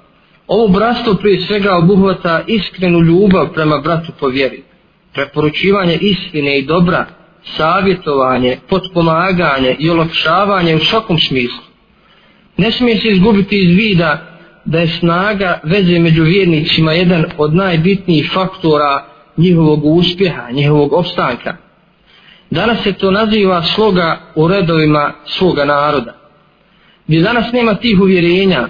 Ovo 0.46 0.68
bratstvo 0.68 1.14
prije 1.14 1.40
svega 1.40 1.76
obuhvata 1.76 2.42
iskrenu 2.46 3.00
ljubav 3.00 3.52
prema 3.54 3.78
bratu 3.78 4.12
po 4.20 4.28
vjeri, 4.28 4.62
preporučivanje 5.12 5.98
istine 6.00 6.58
i 6.58 6.66
dobra, 6.66 7.06
savjetovanje, 7.56 8.58
potpomaganje 8.68 9.76
i 9.78 9.90
olakšavanje 9.90 10.76
u 10.76 10.78
svakom 10.78 11.18
smislu. 11.18 11.62
Ne 12.56 12.70
smije 12.70 12.96
se 12.96 13.08
izgubiti 13.08 13.64
iz 13.64 13.76
vida 13.76 14.26
da 14.64 14.78
je 14.78 14.88
snaga 14.88 15.60
veze 15.64 15.98
među 15.98 16.22
vjernicima 16.22 16.92
jedan 16.92 17.24
od 17.38 17.54
najbitnijih 17.54 18.30
faktora 18.34 19.04
njihovog 19.36 19.84
uspjeha, 19.84 20.50
njihovog 20.50 20.92
opstanka. 20.92 21.63
Danas 22.50 22.82
se 22.82 22.92
to 22.92 23.10
naziva 23.10 23.62
sloga 23.62 24.20
u 24.34 24.48
redovima 24.48 25.12
svoga 25.26 25.64
naroda. 25.64 26.14
Gdje 27.06 27.22
danas 27.22 27.52
nema 27.52 27.74
tih 27.74 28.00
uvjerenja, 28.00 28.68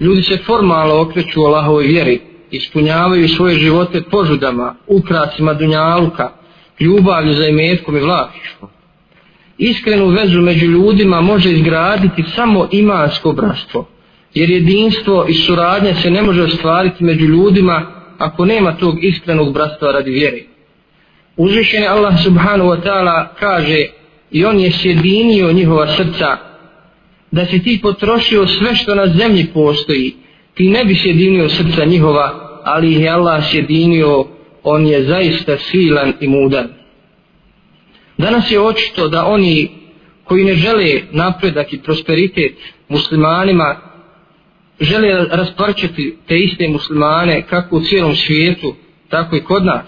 ljudi 0.00 0.22
se 0.22 0.36
formalno 0.46 1.00
okreću 1.00 1.42
o 1.42 1.46
Allahovoj 1.46 1.86
vjeri, 1.86 2.20
ispunjavaju 2.50 3.28
svoje 3.28 3.58
živote 3.58 4.02
požudama, 4.10 4.74
ukrasima 4.86 5.54
dunjaluka, 5.54 6.30
ljubavlju 6.80 7.34
za 7.34 7.46
imetkom 7.46 7.96
i 7.96 8.00
vlašću. 8.00 8.66
Iskrenu 9.58 10.06
vezu 10.06 10.40
među 10.40 10.66
ljudima 10.66 11.20
može 11.20 11.52
izgraditi 11.52 12.24
samo 12.36 12.68
imansko 12.70 13.32
bratstvo, 13.32 13.88
jer 14.34 14.50
jedinstvo 14.50 15.26
i 15.28 15.34
suradnja 15.34 15.94
se 15.94 16.10
ne 16.10 16.22
može 16.22 16.42
ostvariti 16.42 17.04
među 17.04 17.26
ljudima 17.26 17.86
ako 18.18 18.44
nema 18.44 18.76
tog 18.76 19.04
iskrenog 19.04 19.52
bratstva 19.52 19.92
radi 19.92 20.10
vjeri. 20.10 20.51
Uzvišen 21.36 21.84
Allah 21.88 22.22
subhanahu 22.22 22.70
wa 22.70 22.82
ta'ala 22.82 23.28
kaže 23.40 23.86
i 24.30 24.44
on 24.44 24.60
je 24.60 24.72
sjedinio 24.72 25.52
njihova 25.52 25.86
srca 25.86 26.36
da 27.30 27.46
si 27.46 27.62
ti 27.62 27.80
potrošio 27.82 28.46
sve 28.46 28.74
što 28.74 28.94
na 28.94 29.06
zemlji 29.06 29.46
postoji 29.54 30.14
ti 30.54 30.68
ne 30.68 30.84
bi 30.84 30.94
sjedinio 30.94 31.48
srca 31.48 31.84
njihova 31.84 32.60
ali 32.64 32.92
ih 32.92 33.00
je 33.00 33.08
Allah 33.08 33.50
sjedinio 33.50 34.26
on 34.62 34.86
je 34.86 35.04
zaista 35.04 35.56
silan 35.58 36.12
i 36.20 36.28
mudan. 36.28 36.68
Danas 38.18 38.50
je 38.50 38.60
očito 38.60 39.08
da 39.08 39.26
oni 39.26 39.70
koji 40.24 40.44
ne 40.44 40.54
žele 40.54 41.00
napredak 41.12 41.72
i 41.72 41.78
prosperitet 41.78 42.52
muslimanima, 42.88 43.76
žele 44.80 45.26
rasparčati 45.30 46.16
te 46.28 46.38
iste 46.38 46.68
muslimane 46.68 47.42
kako 47.46 47.76
u 47.76 47.80
cijelom 47.80 48.16
svijetu, 48.16 48.74
tako 49.08 49.36
i 49.36 49.40
kod 49.40 49.64
nas, 49.64 49.86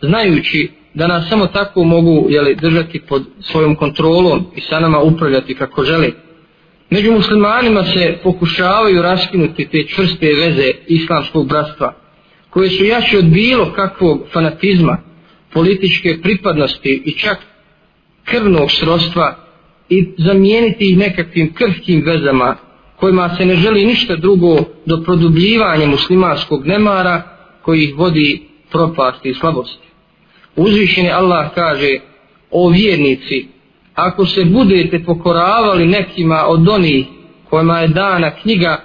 znajući 0.00 0.70
da 0.94 1.06
nas 1.06 1.28
samo 1.28 1.46
tako 1.46 1.84
mogu 1.84 2.26
jeli, 2.28 2.54
držati 2.54 3.00
pod 3.08 3.22
svojom 3.40 3.76
kontrolom 3.76 4.46
i 4.56 4.60
sa 4.60 4.80
nama 4.80 4.98
upravljati 5.00 5.54
kako 5.54 5.84
žele. 5.84 6.10
Među 6.90 7.12
muslimanima 7.12 7.84
se 7.84 8.18
pokušavaju 8.22 9.02
raskinuti 9.02 9.68
te 9.68 9.86
čvrste 9.86 10.26
veze 10.26 10.70
islamskog 10.86 11.48
bratstva, 11.48 11.94
koje 12.50 12.70
su 12.70 12.84
jače 12.84 13.18
od 13.18 13.24
bilo 13.24 13.72
kakvog 13.72 14.20
fanatizma, 14.32 14.98
političke 15.52 16.18
pripadnosti 16.22 17.02
i 17.04 17.12
čak 17.12 17.38
krvnog 18.24 18.70
srodstva 18.70 19.36
i 19.88 20.14
zamijeniti 20.18 20.90
ih 20.90 20.98
nekakvim 20.98 21.54
krhkim 21.54 22.02
vezama 22.06 22.56
kojima 22.96 23.36
se 23.36 23.46
ne 23.46 23.56
želi 23.56 23.86
ništa 23.86 24.16
drugo 24.16 24.56
do 24.86 25.02
produbljivanja 25.04 25.86
muslimanskog 25.86 26.66
nemara 26.66 27.22
koji 27.62 27.82
ih 27.82 27.94
vodi 27.96 28.42
propasti 28.70 29.28
i 29.28 29.34
slabosti. 29.34 29.83
Uzvišeni 30.56 31.10
Allah 31.10 31.54
kaže 31.54 31.98
o 32.50 32.68
vjernici 32.68 33.46
ako 33.94 34.26
se 34.26 34.44
budete 34.44 35.04
pokoravali 35.04 35.86
nekima 35.86 36.44
od 36.46 36.68
onih 36.68 37.06
kojima 37.50 37.78
je 37.78 37.88
dana 37.88 38.30
knjiga 38.30 38.84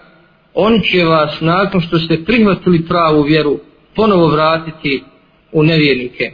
oni 0.54 0.84
će 0.84 1.04
vas 1.04 1.42
nakon 1.42 1.82
što 1.82 2.00
ste 2.00 2.24
prihvatili 2.26 2.86
pravu 2.86 3.22
vjeru 3.24 3.60
ponovo 3.96 4.28
vratiti 4.28 5.04
u 5.52 5.64
nevjernike. 5.64 6.32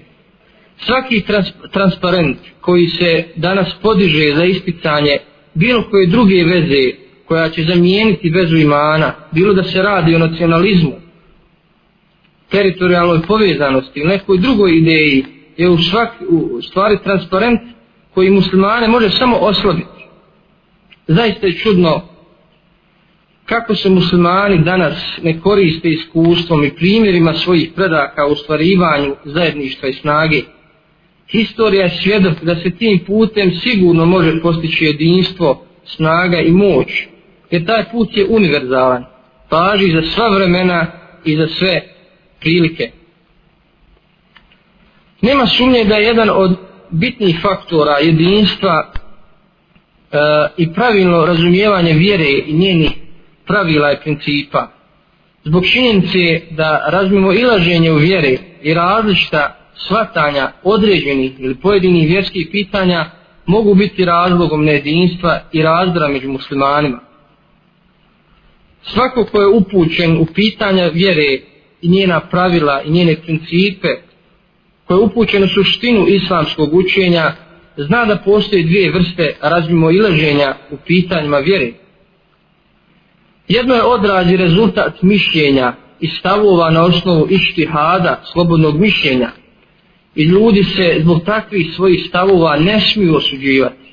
Svaki 0.77 1.21
trans 1.21 1.47
transparent 1.71 2.37
koji 2.61 2.87
se 2.87 3.23
danas 3.35 3.67
podiže 3.81 4.35
za 4.35 4.45
isticanje 4.45 5.17
bilo 5.53 5.83
koje 5.89 6.07
druge 6.07 6.43
veze 6.43 6.91
koja 7.25 7.49
će 7.49 7.63
zamijeniti 7.63 8.29
vezu 8.29 8.57
imana, 8.57 9.13
bilo 9.31 9.53
da 9.53 9.63
se 9.63 9.81
radi 9.81 10.15
o 10.15 10.19
nacionalizmu, 10.19 10.93
teritorijalnoj 12.55 13.21
povezanosti 13.27 13.99
ili 13.99 14.09
nekoj 14.09 14.37
drugoj 14.37 14.77
ideji, 14.77 15.25
je 15.57 15.69
u, 15.69 15.77
svak, 15.77 16.09
u 16.29 16.61
stvari 16.61 16.97
transparent 17.03 17.61
koji 18.13 18.29
muslimane 18.29 18.87
može 18.87 19.09
samo 19.09 19.37
oslobiti. 19.37 20.05
Zaista 21.07 21.47
je 21.47 21.53
čudno 21.53 22.01
kako 23.45 23.75
se 23.75 23.89
muslimani 23.89 24.63
danas 24.63 24.93
ne 25.23 25.39
koriste 25.39 25.89
iskustvom 25.89 26.63
i 26.63 26.75
primjerima 26.75 27.33
svojih 27.33 27.71
predaka 27.75 28.25
u 28.25 28.35
stvarivanju 28.35 29.15
zajedništva 29.25 29.89
i 29.89 29.93
snage. 29.93 30.41
Historija 31.27 31.83
je 31.83 31.89
svjedok 31.89 32.33
da 32.41 32.55
se 32.55 32.69
tim 32.69 32.99
putem 33.07 33.51
sigurno 33.51 34.05
može 34.05 34.41
postići 34.41 34.85
jedinstvo, 34.85 35.65
snaga 35.85 36.39
i 36.39 36.51
moć, 36.51 36.87
jer 37.51 37.65
taj 37.65 37.91
put 37.91 38.17
je 38.17 38.25
univerzalan, 38.29 39.05
paži 39.49 39.91
za 39.91 40.01
sva 40.01 40.29
vremena 40.29 40.87
i 41.25 41.35
za 41.35 41.47
sve 41.47 41.94
prilike. 42.39 42.91
Nema 45.21 45.47
sumnje 45.47 45.83
da 45.83 45.95
je 45.95 46.05
jedan 46.05 46.29
od 46.29 46.57
bitnih 46.91 47.39
faktora 47.41 47.97
jedinstva 47.97 48.91
e, 50.11 50.17
i 50.57 50.73
pravilno 50.73 51.25
razumijevanje 51.25 51.93
vjere 51.93 52.29
i 52.45 52.53
njenih 52.53 52.91
pravila 53.47 53.91
i 53.91 53.97
principa. 54.03 54.67
Zbog 55.43 55.65
činjenice 55.65 56.41
da 56.51 56.85
razmimo 56.87 57.33
ilaženje 57.33 57.91
u 57.91 57.95
vjere 57.95 58.37
i 58.61 58.73
različita 58.73 59.55
svatanja 59.87 60.51
određenih 60.63 61.39
ili 61.39 61.55
pojedinih 61.55 62.07
vjerskih 62.07 62.47
pitanja 62.51 63.05
mogu 63.45 63.75
biti 63.75 64.05
razlogom 64.05 64.65
nejedinstva 64.65 65.39
i 65.51 65.61
razdora 65.61 66.07
među 66.07 66.29
muslimanima. 66.29 66.99
Svako 68.83 69.25
ko 69.25 69.41
je 69.41 69.47
upućen 69.47 70.17
u 70.17 70.25
pitanja 70.25 70.87
vjere 70.87 71.39
i 71.85 71.89
njena 71.89 72.19
pravila 72.19 72.81
i 72.81 72.91
njene 72.91 73.15
principe, 73.15 73.87
koje 74.85 74.99
upućene 74.99 75.47
suštinu 75.47 76.07
islamskog 76.07 76.73
učenja, 76.73 77.33
zna 77.77 78.05
da 78.05 78.17
postoje 78.17 78.63
dvije 78.63 78.91
vrste 78.91 79.35
razmimo 79.41 79.91
ilaženja 79.91 80.55
u 80.71 80.77
pitanjima 80.85 81.37
vjere. 81.37 81.71
Jedno 83.47 83.75
je 83.75 83.83
odraz 83.83 84.31
i 84.31 84.37
rezultat 84.37 85.01
mišljenja 85.01 85.73
i 85.99 86.07
stavova 86.07 86.71
na 86.71 86.83
osnovu 86.83 87.27
ištihada, 87.29 88.21
slobodnog 88.33 88.79
mišljenja. 88.79 89.29
I 90.15 90.23
ljudi 90.23 90.63
se 90.63 90.97
zbog 91.01 91.23
takvih 91.25 91.67
svojih 91.75 92.05
stavova 92.09 92.55
ne 92.59 92.79
smiju 92.81 93.15
osuđivati. 93.15 93.85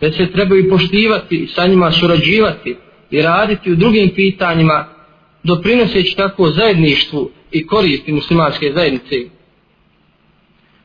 već 0.00 0.16
se 0.16 0.32
trebaju 0.32 0.70
poštivati 0.70 1.36
i 1.36 1.46
sa 1.46 1.66
njima 1.66 1.90
surađivati 1.90 2.76
i 3.10 3.22
raditi 3.22 3.72
u 3.72 3.76
drugim 3.76 4.10
pitanjima 4.14 4.86
doprinoseći 5.42 6.16
tako 6.16 6.50
zajedništvu 6.50 7.30
i 7.52 7.66
koristi 7.66 8.12
muslimanske 8.12 8.72
zajednice. 8.74 9.16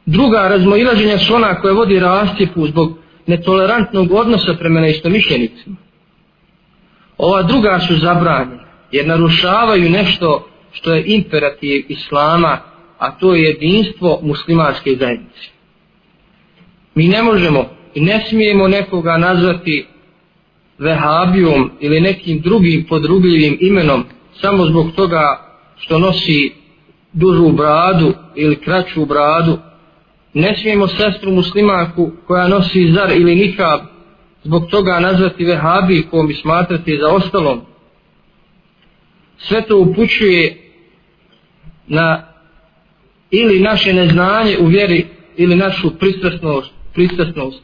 Druga 0.06 0.48
razmoilaženja 0.48 1.18
su 1.18 1.36
ona 1.36 1.62
koja 1.62 1.74
vodi 1.74 2.00
rastjepu 2.00 2.68
zbog 2.68 2.98
netolerantnog 3.27 4.12
odnosa 4.12 4.53
prema 4.53 4.80
neistomišljenicima 4.80 5.75
ova 7.18 7.44
druga 7.44 7.80
su 7.80 7.96
zabranjena 7.96 8.63
jer 8.91 9.08
narušavaju 9.08 9.89
nešto 9.89 10.48
što 10.72 10.94
je 10.94 11.03
imperativ 11.06 11.86
islama 11.89 12.60
a 12.98 13.12
to 13.12 13.34
je 13.34 13.44
jedinstvo 13.44 14.20
muslimanske 14.24 14.96
zajednice 14.96 15.50
mi 16.96 17.08
ne 17.08 17.24
možemo 17.24 17.65
i 17.94 18.01
ne 18.01 18.25
smijemo 18.30 18.68
nekoga 18.68 19.18
nazvati 19.18 19.85
vehabijom 20.77 21.72
ili 21.79 22.01
nekim 22.01 22.42
drugim 22.42 22.85
podrugljivim 22.90 23.57
imenom 23.62 24.03
samo 24.42 24.66
zbog 24.66 24.92
toga 24.96 25.51
što 25.77 26.00
nosi 26.00 26.51
dužu 27.13 27.50
bradu 27.50 28.13
ili 28.35 28.55
kraću 28.55 29.05
bradu 29.05 29.57
ne 30.33 30.57
smijemo 30.57 30.87
sestru 30.87 31.31
muslimanku 31.31 32.11
koja 32.27 32.47
nosi 32.47 32.91
zar 32.93 33.11
ili 33.11 33.35
nikab 33.35 33.79
zbog 34.43 34.67
toga 34.69 35.00
nazvati 35.00 35.45
vehabi 35.45 36.07
ko 36.11 36.24
mi 36.24 36.33
smatrati 36.33 36.97
za 37.01 37.07
ostalom 37.07 37.61
sve 39.37 39.61
to 39.61 39.77
upućuje 39.77 40.57
na 41.87 42.24
ili 43.31 43.59
naše 43.59 43.93
neznanje 43.93 44.57
u 44.59 44.65
vjeri 44.65 45.05
ili 45.37 45.55
našu 45.55 45.97
pristrasnost, 46.00 46.71
pristrasnost. 46.93 47.63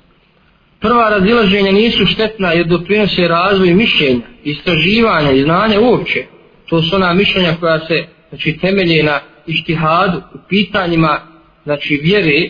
prva 0.80 1.10
razilaženja 1.10 1.72
nisu 1.72 2.06
štetna 2.06 2.52
jer 2.52 2.68
doprinose 2.68 3.28
razvoj 3.28 3.74
mišljenja 3.74 4.22
istraživanja 4.44 5.32
i 5.32 5.44
znanja 5.44 5.80
uopće 5.80 6.26
to 6.70 6.82
su 6.82 6.96
ona 6.96 7.14
mišljenja 7.14 7.56
koja 7.60 7.80
se 7.80 8.06
znači, 8.30 8.58
temelje 8.62 9.04
na 9.04 9.20
ištihadu 9.48 10.18
u 10.18 10.38
pitanjima 10.50 11.20
znači 11.64 12.00
vjere 12.04 12.50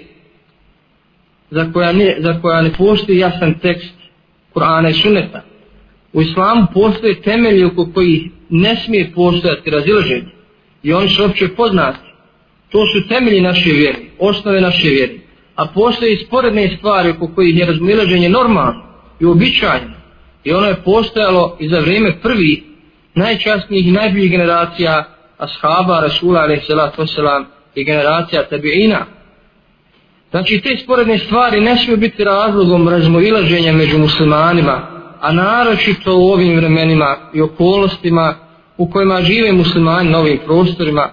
za 1.49 1.71
koja 1.73 1.91
ne, 1.91 2.15
za 2.19 2.41
koja 2.41 2.61
ne 2.61 2.73
postoji 2.73 3.17
jasan 3.17 3.59
tekst 3.59 3.93
Kur'ana 4.53 4.89
i 4.89 4.93
Sunneta. 4.93 5.41
U 6.13 6.21
islamu 6.21 6.67
postoje 6.73 7.21
temelji 7.21 7.65
oko 7.65 7.89
kojih 7.93 8.21
ne 8.49 8.75
smije 8.75 9.11
postojati 9.15 9.69
razilaženje. 9.69 10.31
I 10.83 10.93
oni 10.93 11.09
su 11.09 11.23
opće 11.23 11.47
poznati. 11.47 11.99
To 12.69 12.85
su 12.85 13.07
temelji 13.07 13.41
naše 13.41 13.69
vjere, 13.69 13.99
osnove 14.19 14.61
naše 14.61 14.89
vjere. 14.89 15.13
A 15.55 15.65
postoje 15.65 16.13
i 16.13 16.25
sporedne 16.25 16.77
stvari 16.77 17.09
oko 17.09 17.27
kojih 17.27 17.57
je 17.57 17.65
razilaženje 17.65 18.29
normalno 18.29 18.83
i 19.19 19.25
običajno. 19.25 19.93
I 20.43 20.51
ono 20.53 20.67
je 20.67 20.83
postojalo 20.85 21.57
i 21.59 21.69
za 21.69 21.79
vrijeme 21.79 22.19
prvi 22.21 22.63
najčasnijih 23.15 23.87
i 23.87 23.91
najboljih 23.91 24.31
generacija 24.31 25.16
ashaba, 25.37 26.01
Rasula, 26.01 26.39
a.s. 26.39 27.17
i 27.75 27.83
generacija 27.83 28.43
tabi'ina, 28.51 29.05
Znači 30.31 30.61
te 30.61 30.77
sporedne 30.83 31.17
stvari 31.17 31.61
ne 31.61 31.77
smiju 31.77 31.97
biti 31.97 32.23
razlogom 32.23 32.89
razmojilaženja 32.89 33.73
među 33.73 33.97
muslimanima, 33.97 34.87
a 35.21 35.33
naročito 35.33 36.17
u 36.17 36.31
ovim 36.31 36.55
vremenima 36.55 37.17
i 37.33 37.41
okolnostima 37.41 38.35
u 38.77 38.89
kojima 38.89 39.21
žive 39.21 39.51
muslimani 39.51 40.09
na 40.09 40.19
ovim 40.19 40.39
prostorima, 40.45 41.09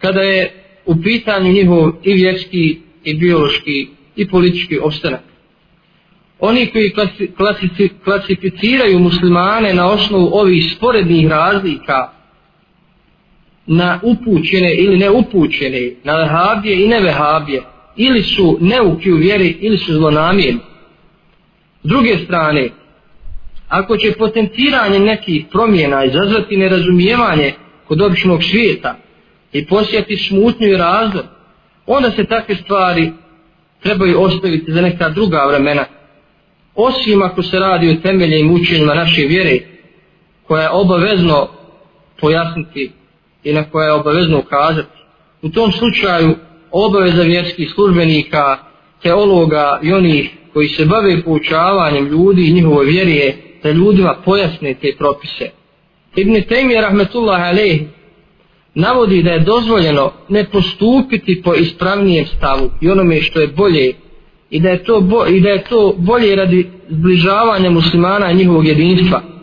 kada 0.00 0.20
je 0.20 0.64
u 0.86 0.96
pitanju 1.02 1.52
njihov 1.52 1.92
i 2.02 2.14
vjerski, 2.14 2.78
i 3.04 3.14
biološki, 3.14 3.88
i 4.16 4.28
politički 4.28 4.78
ostanak. 4.82 5.20
Oni 6.40 6.66
koji 6.66 6.94
klasificiraju 8.04 8.98
muslimane 8.98 9.74
na 9.74 9.90
osnovu 9.90 10.30
ovih 10.32 10.74
sporednih 10.76 11.28
razlika 11.28 12.15
na 13.66 14.00
upućene 14.02 14.74
ili 14.74 14.98
neupućene, 14.98 15.90
na 16.04 16.16
vehabije 16.16 16.84
i 16.84 16.88
nevehabije, 16.88 17.62
ili 17.96 18.22
su 18.22 18.58
neuki 18.60 19.12
u 19.12 19.16
vjeri 19.16 19.56
ili 19.60 19.78
su 19.78 19.92
zlonamijeni. 19.92 20.58
S 21.82 21.88
druge 21.88 22.18
strane, 22.24 22.68
ako 23.68 23.96
će 23.96 24.12
potenciranje 24.12 24.98
nekih 24.98 25.44
promjena 25.52 26.04
izazvati 26.04 26.56
nerazumijevanje 26.56 27.52
kod 27.88 28.02
običnog 28.02 28.44
svijeta 28.44 28.96
i 29.52 29.66
posjeti 29.66 30.16
smutnju 30.16 30.68
i 30.68 30.76
razdor, 30.76 31.24
onda 31.86 32.10
se 32.10 32.24
takve 32.24 32.54
stvari 32.54 33.12
trebaju 33.82 34.20
ostaviti 34.20 34.72
za 34.72 34.80
neka 34.80 35.08
druga 35.08 35.46
vremena. 35.48 35.84
Osim 36.74 37.22
ako 37.22 37.42
se 37.42 37.58
radi 37.58 37.90
o 37.90 38.02
temeljem 38.02 38.50
učenjima 38.50 38.94
naše 38.94 39.22
vjere, 39.22 39.58
koja 40.46 40.62
je 40.62 40.70
obavezno 40.70 41.48
pojasniti 42.20 42.90
i 43.46 43.52
na 43.52 43.70
koje 43.70 43.86
je 43.86 43.92
obavezno 43.92 44.38
ukazati. 44.38 44.98
U 45.42 45.48
tom 45.48 45.72
slučaju 45.72 46.34
obaveza 46.70 47.22
vjerskih 47.22 47.70
službenika, 47.74 48.58
teologa 49.02 49.80
i 49.82 49.92
onih 49.92 50.30
koji 50.52 50.68
se 50.68 50.84
bave 50.84 51.22
poučavanjem 51.22 52.06
ljudi 52.06 52.46
i 52.46 52.52
njihove 52.52 52.86
vjerije, 52.86 53.36
da 53.62 53.70
ljudima 53.70 54.16
pojasne 54.24 54.74
te 54.74 54.94
propise. 54.98 55.50
Ibn 56.16 56.32
Taymiyyah 56.32 56.80
rahmetullah 56.80 57.42
alejhi 57.42 57.86
navodi 58.74 59.22
da 59.22 59.30
je 59.30 59.40
dozvoljeno 59.40 60.12
ne 60.28 60.44
postupiti 60.44 61.42
po 61.42 61.54
ispravnijem 61.54 62.26
stavu 62.26 62.70
i 62.80 62.90
onome 62.90 63.20
što 63.20 63.40
je 63.40 63.46
bolje 63.46 63.92
i 64.50 64.60
da 64.60 64.68
je 64.68 64.84
to, 64.84 65.00
bo, 65.00 65.26
i 65.26 65.40
da 65.40 65.48
je 65.48 65.64
to 65.64 65.94
bolje 65.98 66.36
radi 66.36 66.70
zbližavanja 66.88 67.70
muslimana 67.70 68.30
i 68.30 68.36
njihovog 68.36 68.66
jedinstva. 68.66 69.35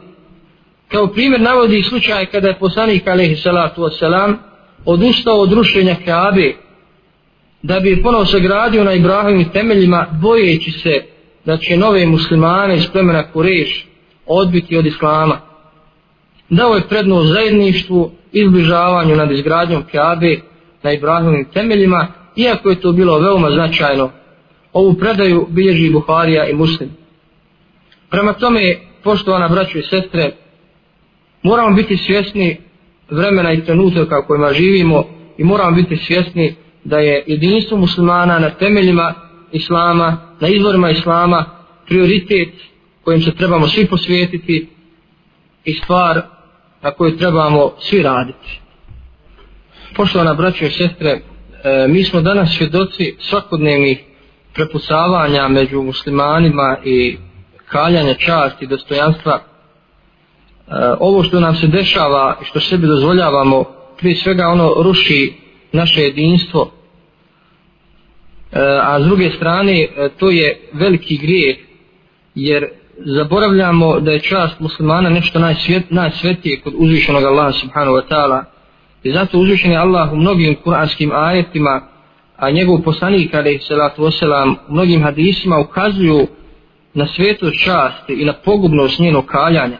Kao 0.93 1.07
primjer 1.07 1.41
navodi 1.41 1.83
slučaj 1.83 2.25
kada 2.25 2.47
je 2.47 2.59
poslanik 2.59 3.07
alejhi 3.07 3.35
salatu 3.35 3.81
wasalam 3.81 4.35
odustao 4.85 5.35
od 5.35 5.51
rušenja 5.51 5.95
Kaabe 6.05 6.53
da 7.61 7.79
bi 7.79 8.01
ponovo 8.03 8.25
sagradio 8.25 8.83
na 8.83 8.93
Ibrahimim 8.93 9.49
temeljima 9.49 10.07
bojeći 10.21 10.71
se 10.71 11.03
da 11.45 11.57
će 11.57 11.77
nove 11.77 12.05
muslimane 12.05 12.75
iz 12.75 12.87
plemena 12.91 13.31
Kureš 13.31 13.87
odbiti 14.25 14.77
od 14.77 14.85
Islama. 14.85 15.39
Dao 16.49 16.75
je 16.75 16.87
prednost 16.89 17.33
zajedništvu, 17.33 18.11
izbližavanju 18.31 19.15
nad 19.15 19.31
izgradnjom 19.31 19.83
Kaabe 19.91 20.39
na 20.83 20.93
Ibrahimim 20.93 21.45
temeljima 21.53 22.07
iako 22.35 22.69
je 22.69 22.81
to 22.81 22.91
bilo 22.91 23.19
veoma 23.19 23.51
značajno, 23.51 24.11
ovu 24.73 24.93
predaju 24.93 25.47
bilježi 25.49 25.89
Buharija 25.89 26.45
i 26.49 26.53
Muslim. 26.53 26.89
Prema 28.09 28.33
tome, 28.33 28.75
poštovana 29.03 29.47
braćo 29.47 29.77
i 29.77 29.83
sestre, 29.83 30.31
moramo 31.43 31.75
biti 31.75 31.97
svjesni 31.97 32.57
vremena 33.09 33.53
i 33.53 33.65
trenutaka 33.65 34.19
u 34.19 34.27
kojima 34.27 34.53
živimo 34.53 35.03
i 35.37 35.43
moramo 35.43 35.71
biti 35.71 35.97
svjesni 35.97 36.55
da 36.83 36.97
je 36.97 37.23
jedinstvo 37.27 37.77
muslimana 37.77 38.39
na 38.39 38.49
temeljima 38.49 39.13
islama, 39.51 40.35
na 40.39 40.47
izvorima 40.47 40.89
islama 40.89 41.45
prioritet 41.87 42.49
kojim 43.03 43.21
se 43.21 43.35
trebamo 43.35 43.67
svi 43.67 43.85
posvijetiti 43.85 44.67
i 45.65 45.73
stvar 45.73 46.21
na 46.81 46.91
koju 46.91 47.17
trebamo 47.17 47.73
svi 47.79 48.01
raditi. 48.01 48.61
Poštovana 49.95 50.33
braćo 50.33 50.65
i 50.65 50.69
sestre, 50.69 51.09
e, 51.09 51.87
mi 51.87 52.03
smo 52.03 52.21
danas 52.21 52.57
svjedoci 52.57 53.15
svakodnevnih 53.19 54.03
prepucavanja 54.53 55.47
među 55.47 55.81
muslimanima 55.81 56.77
i 56.83 57.17
kaljanja 57.65 58.13
časti 58.13 58.65
i 58.65 58.67
dostojanstva. 58.67 59.52
Eh, 60.73 60.93
ovo 60.99 61.23
što 61.23 61.39
nam 61.39 61.55
se 61.55 61.67
dešava 61.67 62.37
i 62.41 62.45
što 62.45 62.59
sebi 62.59 62.87
dozvoljavamo, 62.87 63.63
prije 63.97 64.15
svega 64.15 64.47
ono 64.47 64.73
ruši 64.77 65.33
naše 65.71 66.01
jedinstvo, 66.01 66.71
eh, 68.51 68.59
a 68.83 69.01
s 69.01 69.05
druge 69.05 69.29
strane 69.29 69.81
eh, 69.81 70.09
to 70.19 70.29
je 70.29 70.59
veliki 70.73 71.17
grijeh, 71.17 71.57
jer 72.35 72.67
zaboravljamo 72.97 73.99
da 73.99 74.11
je 74.11 74.19
čast 74.19 74.59
muslimana 74.59 75.09
nešto 75.09 75.39
najsvet, 75.39 75.83
najsvetije 75.89 76.61
kod 76.61 76.73
uzvišenog 76.77 77.23
Allaha 77.23 77.51
subhanahu 77.51 77.97
wa 77.97 78.03
ta'ala. 78.09 78.43
I 79.03 79.11
zato 79.11 79.39
uzvišen 79.39 79.71
je 79.71 79.77
Allah 79.77 80.13
u 80.13 80.15
mnogim 80.15 80.55
kuranskim 80.63 81.11
ajetima 81.15 81.81
a 82.37 82.51
njegov 82.51 82.81
poslanik 82.81 83.33
alaih 83.33 83.63
salatu 83.67 84.03
wasalam 84.03 84.55
u 84.69 84.73
mnogim 84.73 85.03
hadisima 85.03 85.59
ukazuju 85.59 86.27
na 86.93 87.07
svetu 87.07 87.51
časti 87.65 88.13
i 88.13 88.25
na 88.25 88.33
pogubnost 88.33 88.99
njenog 88.99 89.25
kaljanja 89.25 89.77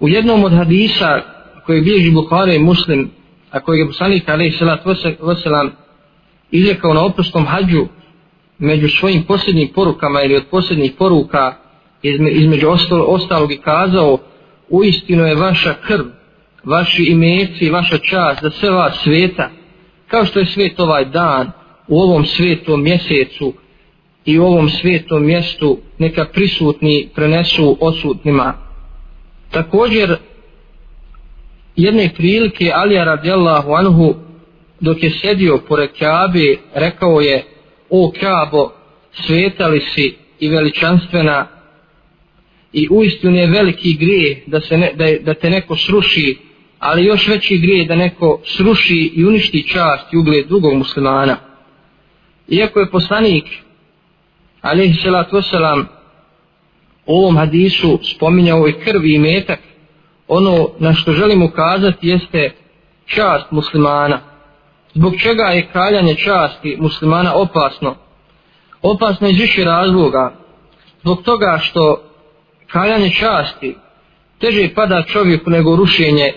u 0.00 0.08
jednom 0.08 0.44
od 0.44 0.52
hadisa 0.52 1.20
koji 1.66 1.80
bilježi 1.80 2.10
Bukhara 2.10 2.52
i 2.52 2.58
Muslim 2.58 3.10
a 3.50 3.60
koji 3.60 3.78
je 3.78 3.86
poslanik 3.86 4.28
alaih 4.28 4.56
salatu 4.58 4.94
Veselam 5.20 5.70
izrekao 6.50 6.94
na 6.94 7.04
oprostom 7.04 7.46
hađu 7.46 7.86
među 8.58 8.88
svojim 8.88 9.22
posljednjim 9.22 9.68
porukama 9.74 10.22
ili 10.22 10.36
od 10.36 10.44
posljednjih 10.50 10.92
poruka 10.98 11.54
izme, 12.02 12.30
između 12.30 12.68
ostalog 13.06 13.52
i 13.52 13.56
kazao 13.56 14.18
u 14.68 14.84
istinu 14.84 15.24
je 15.24 15.34
vaša 15.34 15.74
krv 15.86 16.04
vaši 16.64 17.04
imeci, 17.04 17.70
vaša 17.70 17.98
čast 17.98 18.42
za 18.42 18.50
sve 18.50 18.70
vas 18.70 18.98
sveta 19.02 19.50
kao 20.08 20.24
što 20.24 20.38
je 20.38 20.46
svet 20.46 20.80
ovaj 20.80 21.04
dan 21.04 21.50
u 21.88 22.00
ovom 22.00 22.24
svetom 22.24 22.82
mjesecu 22.82 23.52
i 24.24 24.38
u 24.38 24.44
ovom 24.44 24.68
svetom 24.68 25.26
mjestu 25.26 25.78
neka 25.98 26.24
prisutni 26.32 27.08
prenesu 27.14 27.76
odsutnima 27.80 28.63
također 29.54 30.16
jedne 31.76 32.10
prilike 32.16 32.72
Alija 32.74 33.04
radijallahu 33.04 33.72
anhu 33.72 34.14
dok 34.80 35.02
je 35.02 35.10
sedio 35.10 35.58
pored 35.68 35.90
Kaabe 35.98 36.56
rekao 36.74 37.20
je 37.20 37.44
o 37.90 38.12
Kaabo 38.20 38.70
svetali 39.12 39.80
si 39.80 40.14
i 40.40 40.48
veličanstvena 40.48 41.46
i 42.72 42.88
uistinu 42.90 43.36
je 43.36 43.46
veliki 43.46 43.94
grije 43.94 44.42
da, 44.46 44.60
se 44.60 44.78
ne, 44.78 44.92
da, 44.94 45.04
da 45.20 45.34
te 45.34 45.50
neko 45.50 45.76
sruši 45.76 46.38
ali 46.78 47.04
još 47.04 47.28
veći 47.28 47.58
grije 47.58 47.84
da 47.84 47.96
neko 47.96 48.40
sruši 48.44 49.12
i 49.14 49.24
uništi 49.24 49.68
čast 49.68 50.12
i 50.12 50.16
ugled 50.16 50.46
drugog 50.48 50.74
muslimana. 50.74 51.36
Iako 52.48 52.80
je 52.80 52.90
poslanik 52.90 53.44
alaihi 54.60 55.00
salatu 55.02 55.36
wasalam 55.36 55.84
u 57.06 57.16
ovom 57.16 57.36
hadisu 57.36 57.98
spominjao 58.02 58.68
i 58.68 58.72
krvi 58.72 59.14
i 59.14 59.18
metak 59.18 59.58
ono 60.28 60.68
na 60.78 60.94
što 60.94 61.12
želim 61.12 61.42
ukazati 61.42 62.08
jeste 62.08 62.50
čast 63.06 63.50
muslimana. 63.50 64.20
Zbog 64.94 65.14
čega 65.18 65.42
je 65.42 65.68
kaljanje 65.72 66.14
časti 66.14 66.76
muslimana 66.80 67.34
opasno? 67.34 67.94
Opasno 68.82 69.28
iz 69.28 69.40
više 69.40 69.64
razloga. 69.64 70.32
Zbog 71.00 71.22
toga 71.22 71.58
što 71.62 72.02
kaljanje 72.66 73.10
časti 73.10 73.76
teže 74.40 74.74
pada 74.74 75.02
čovjeku 75.02 75.50
nego 75.50 75.76
rušenje 75.76 76.32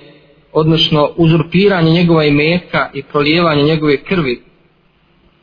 odnosno 0.54 1.10
uzurpiranje 1.16 1.92
njegova 1.92 2.24
imetka 2.24 2.90
i 2.94 3.04
prolijevanje 3.04 3.64
njegove 3.64 4.04
krvi. 4.04 4.44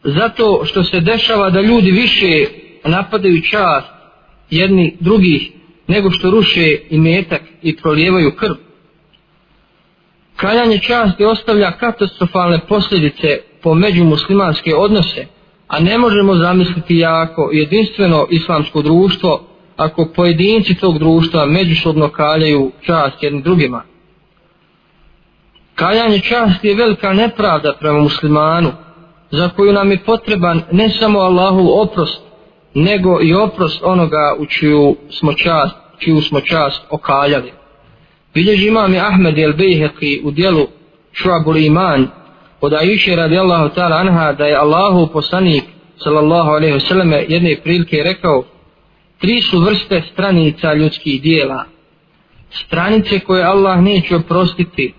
Zato 0.04 0.60
što 0.64 0.84
se 0.84 1.00
dešava 1.00 1.50
da 1.50 1.60
ljudi 1.60 1.90
više 1.90 2.46
napadaju 2.84 3.42
čast 3.42 3.93
jedni 4.50 4.96
drugih 5.00 5.52
nego 5.87 6.11
što 6.11 6.30
ruše 6.30 6.78
imetak 6.90 7.42
i 7.62 7.76
prolijevaju 7.76 8.37
krv 8.37 8.54
kaljanje 10.37 10.78
časti 10.78 11.24
ostavlja 11.24 11.70
katastrofalne 11.70 12.61
posljedice 12.68 13.40
po 13.62 13.74
međumuslimanske 13.74 14.74
odnose 14.74 15.26
a 15.68 15.80
ne 15.80 15.98
možemo 15.98 16.35
zamisliti 16.35 16.96
jako 16.96 17.50
jedinstveno 17.52 18.26
islamsko 18.30 18.83
društvo 18.83 19.46
ako 19.76 20.09
pojedinci 20.16 20.74
tog 20.74 20.98
društva 20.98 21.46
međusobno 21.46 22.09
kaljaju 22.09 22.72
čast 22.80 23.22
jednim 23.22 23.42
drugima. 23.42 23.83
Kaljanje 25.74 26.20
časti 26.20 26.68
je 26.68 26.74
velika 26.74 27.12
nepravda 27.12 27.72
prema 27.80 27.98
muslimanu, 27.98 28.72
za 29.30 29.48
koju 29.48 29.72
nam 29.72 29.90
je 29.90 30.04
potreban 30.04 30.62
ne 30.72 30.88
samo 30.88 31.18
Allahov 31.18 31.83
oprost, 31.83 32.20
nego 32.74 33.18
i 33.22 33.34
oprost 33.34 33.80
onoga 33.82 34.37
u 34.38 34.46
čiju 34.46 34.96
smo 35.10 35.32
čast, 35.32 35.74
čiju 35.98 36.20
smo 36.20 36.40
čast 36.40 36.82
okaljali. 36.90 37.52
Bilježi 38.34 38.68
imam 38.68 38.94
i 38.94 38.98
Ahmed 38.98 39.38
el 39.38 39.52
Bejheqi 39.52 40.20
u 40.24 40.30
dijelu 40.30 40.66
Šuabul 41.12 41.56
Iman, 41.56 42.08
od 42.60 42.72
Aisha 42.72 43.14
radijallahu 43.14 43.74
ta'ala 43.74 44.00
anha 44.00 44.32
da 44.32 44.46
je 44.46 44.56
Allahu 44.56 45.12
poslanik 45.12 45.64
sallallahu 45.96 46.50
alaihi 46.50 46.74
wasallam 46.74 47.24
jedne 47.28 47.56
prilike 47.62 48.02
rekao 48.02 48.44
Tri 49.18 49.40
su 49.40 49.60
vrste 49.60 50.02
stranica 50.12 50.74
ljudskih 50.74 51.22
dijela. 51.22 51.64
Stranice 52.50 53.20
koje 53.20 53.44
Allah 53.44 53.80
neće 53.80 54.16
oprostiti, 54.16 54.94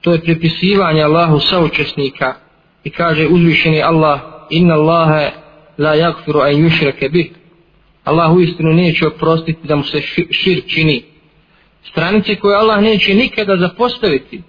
to 0.00 0.12
je 0.12 0.20
pripisivanje 0.20 1.02
Allahu 1.02 1.38
saučesnika 1.38 2.34
i 2.84 2.90
kaže 2.90 3.26
uzvišeni 3.26 3.82
Allah 3.82 4.20
inna 4.50 4.74
Allahe 4.74 5.30
la 5.78 5.96
yakfiru 5.96 6.40
an 6.40 6.54
yushrake 6.54 7.08
bih. 7.08 7.30
Allah 8.04 8.32
u 8.32 8.40
istinu 8.40 8.72
neće 8.72 9.06
oprostiti 9.06 9.68
da 9.68 9.76
mu 9.76 9.82
se 9.82 10.00
šir 10.30 10.62
čini. 10.66 11.02
Stranice 11.90 12.36
koje 12.36 12.56
Allah 12.56 12.82
neće 12.82 13.14
nikada 13.14 13.56
zapostaviti, 13.56 14.42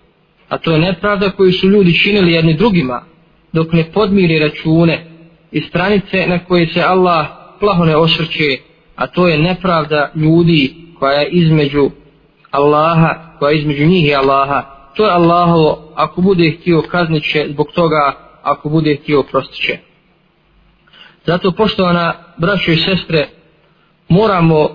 a 0.49 0.57
to 0.57 0.71
je 0.71 0.79
nepravda 0.79 1.29
koju 1.29 1.51
su 1.53 1.69
ljudi 1.69 1.99
činili 1.99 2.31
jedni 2.31 2.53
drugima, 2.53 3.03
dok 3.53 3.73
ne 3.73 3.91
podmiri 3.91 4.39
račune 4.39 5.05
i 5.51 5.61
stranice 5.61 6.27
na 6.27 6.39
koje 6.39 6.67
se 6.67 6.81
Allah 6.81 7.27
plaho 7.59 7.85
ne 7.85 7.95
osvrće, 7.95 8.57
a 8.95 9.07
to 9.07 9.27
je 9.27 9.37
nepravda 9.37 10.11
ljudi 10.15 10.75
koja 10.99 11.19
je 11.19 11.29
između 11.29 11.89
Allaha, 12.51 13.35
koja 13.39 13.51
je 13.51 13.57
između 13.57 13.85
njih 13.85 14.07
i 14.07 14.15
Allaha. 14.15 14.63
To 14.95 15.05
je 15.05 15.11
Allahovo, 15.11 15.91
ako 15.95 16.21
bude 16.21 16.51
htio 16.51 16.81
kazniće 16.81 17.47
zbog 17.49 17.67
toga, 17.75 18.13
ako 18.43 18.69
bude 18.69 18.95
htio 18.95 19.23
prostiće. 19.23 19.77
Zato, 21.27 21.51
poštovana 21.51 22.13
braćo 22.37 22.71
i 22.71 22.77
sestre, 22.77 23.27
moramo 24.09 24.69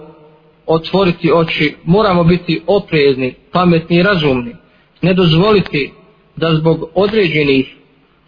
otvoriti 0.66 1.32
oči, 1.34 1.74
moramo 1.84 2.24
biti 2.24 2.62
oprezni, 2.66 3.34
pametni 3.52 3.96
i 3.96 4.02
razumni. 4.02 4.56
Ne 5.02 5.14
dozvoliti 5.14 5.92
da 6.36 6.54
zbog 6.54 6.90
određenih 6.94 7.74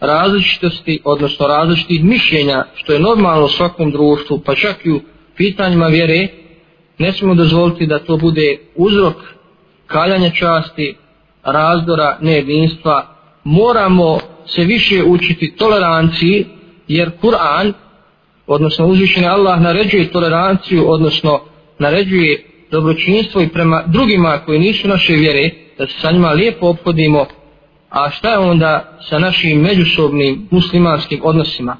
različitosti, 0.00 1.00
odnosno 1.04 1.46
različitih 1.46 2.04
mišljenja, 2.04 2.64
što 2.74 2.92
je 2.92 3.00
normalno 3.00 3.44
u 3.44 3.48
svakom 3.48 3.90
društvu, 3.90 4.40
pa 4.46 4.54
čak 4.54 4.86
i 4.86 4.90
u 4.90 5.00
pitanjima 5.36 5.86
vjere, 5.86 6.28
ne 6.98 7.12
smemo 7.12 7.34
dozvoliti 7.34 7.86
da 7.86 7.98
to 7.98 8.16
bude 8.16 8.56
uzrok 8.74 9.14
kaljanja 9.86 10.30
časti, 10.30 10.96
razdora, 11.42 12.18
nejedinstva. 12.20 13.06
Moramo 13.44 14.18
se 14.46 14.64
više 14.64 15.02
učiti 15.06 15.56
toleranciji, 15.56 16.46
jer 16.88 17.10
Kur'an, 17.22 17.72
odnosno 18.46 18.86
uzvišeni 18.86 19.26
Allah, 19.26 19.60
naređuje 19.60 20.10
toleranciju, 20.10 20.84
odnosno 20.86 21.40
naređuje 21.78 22.44
dobročinstvo 22.70 23.42
i 23.42 23.48
prema 23.48 23.82
drugima 23.86 24.38
koji 24.46 24.58
nisu 24.58 24.88
naše 24.88 25.12
vjere, 25.12 25.50
da 25.78 25.86
se 25.86 26.00
sa 26.00 26.10
njima 26.12 26.30
lijepo 26.30 26.66
obhodimo, 26.66 27.26
a 27.90 28.10
šta 28.10 28.30
je 28.30 28.38
onda 28.38 28.98
sa 29.08 29.18
našim 29.18 29.60
međusobnim 29.60 30.48
muslimanskim 30.50 31.20
odnosima? 31.22 31.76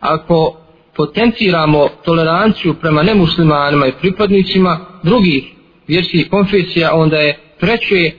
Ako 0.00 0.56
potenciramo 0.96 1.88
toleranciju 2.04 2.74
prema 2.74 3.02
nemuslimanima 3.02 3.86
i 3.86 3.92
pripadnicima 4.00 4.80
drugih 5.02 5.44
vjerskih 5.88 6.30
konfesija, 6.30 6.94
onda 6.94 7.16
je 7.16 7.38
treće 7.60 8.10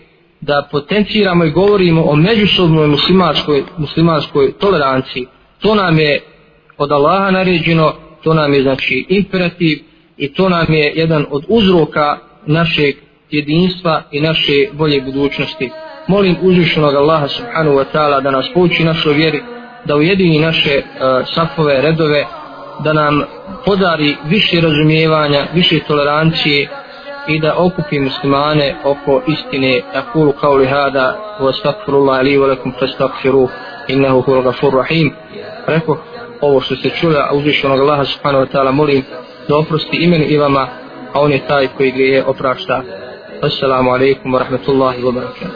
da 0.41 0.67
potenciramo 0.71 1.45
i 1.45 1.51
govorimo 1.51 2.03
o 2.03 2.15
međusobnoj 2.15 2.87
muslimanskoj, 2.87 3.63
muslimanskoj 3.77 4.51
toleranciji. 4.51 5.25
To 5.59 5.75
nam 5.75 5.99
je 5.99 6.32
od 6.83 6.91
Allaha 6.91 7.31
naređeno, 7.31 7.93
to 8.23 8.33
nam 8.33 8.53
je 8.53 8.61
znači 8.61 9.05
imperativ 9.09 9.77
i 10.17 10.33
to 10.33 10.49
nam 10.49 10.73
je 10.73 10.93
jedan 10.95 11.25
od 11.29 11.43
uzroka 11.47 12.17
našeg 12.45 12.95
jedinstva 13.31 14.01
i 14.11 14.21
naše 14.21 14.67
bolje 14.73 15.01
budućnosti. 15.01 15.69
Molim 16.07 16.35
uzvišenog 16.41 16.95
Allaha 16.95 17.27
subhanahu 17.27 17.75
wa 17.75 17.85
ta'ala 17.93 18.21
da 18.21 18.31
nas 18.31 18.45
pouči 18.53 18.83
našoj 18.83 19.13
vjeri, 19.13 19.41
da 19.85 19.95
ujedini 19.95 20.39
naše 20.39 20.77
uh, 20.77 21.27
safove, 21.35 21.81
redove, 21.81 22.25
da 22.83 22.93
nam 22.93 23.23
podari 23.65 24.15
više 24.25 24.61
razumijevanja, 24.61 25.47
više 25.53 25.79
tolerancije 25.87 26.69
i 27.27 27.39
da 27.39 27.55
okupi 27.57 27.99
muslimane 27.99 28.75
oko 28.83 29.21
istine 29.27 29.81
akulu 29.93 30.31
kao 30.31 30.55
li 30.55 30.65
hada 30.65 31.17
wa 31.39 31.59
stakfirullah 31.59 32.21
li 32.21 32.37
wa 32.37 32.47
lakum 32.47 32.73
fastakfiruh 32.79 33.49
innahu 33.87 34.21
hul 34.21 34.41
gafur 34.41 34.73
rahim 34.73 35.11
Rekoh, 35.67 35.97
ovo 36.45 36.61
što 36.61 36.75
se 36.75 36.89
čula 36.89 37.27
a 37.29 37.35
uzvišenog 37.35 37.79
Allaha 37.79 38.05
subhanahu 38.05 38.45
wa 38.45 38.51
ta'ala 38.51 38.71
molim 38.71 39.03
da 39.47 39.57
oprosti 39.57 39.97
imenu 39.97 40.25
i 40.27 40.37
vama 40.37 40.67
a 41.13 41.21
on 41.21 41.31
je 41.31 41.47
taj 41.47 41.67
koji 41.67 41.91
grije 41.91 42.23
oprašta. 42.25 42.83
Assalamu 43.41 43.91
alaikum 43.91 44.33
wa 44.33 44.39
rahmatullahi 44.39 45.01
wa 45.01 45.11
barakatuh. 45.13 45.51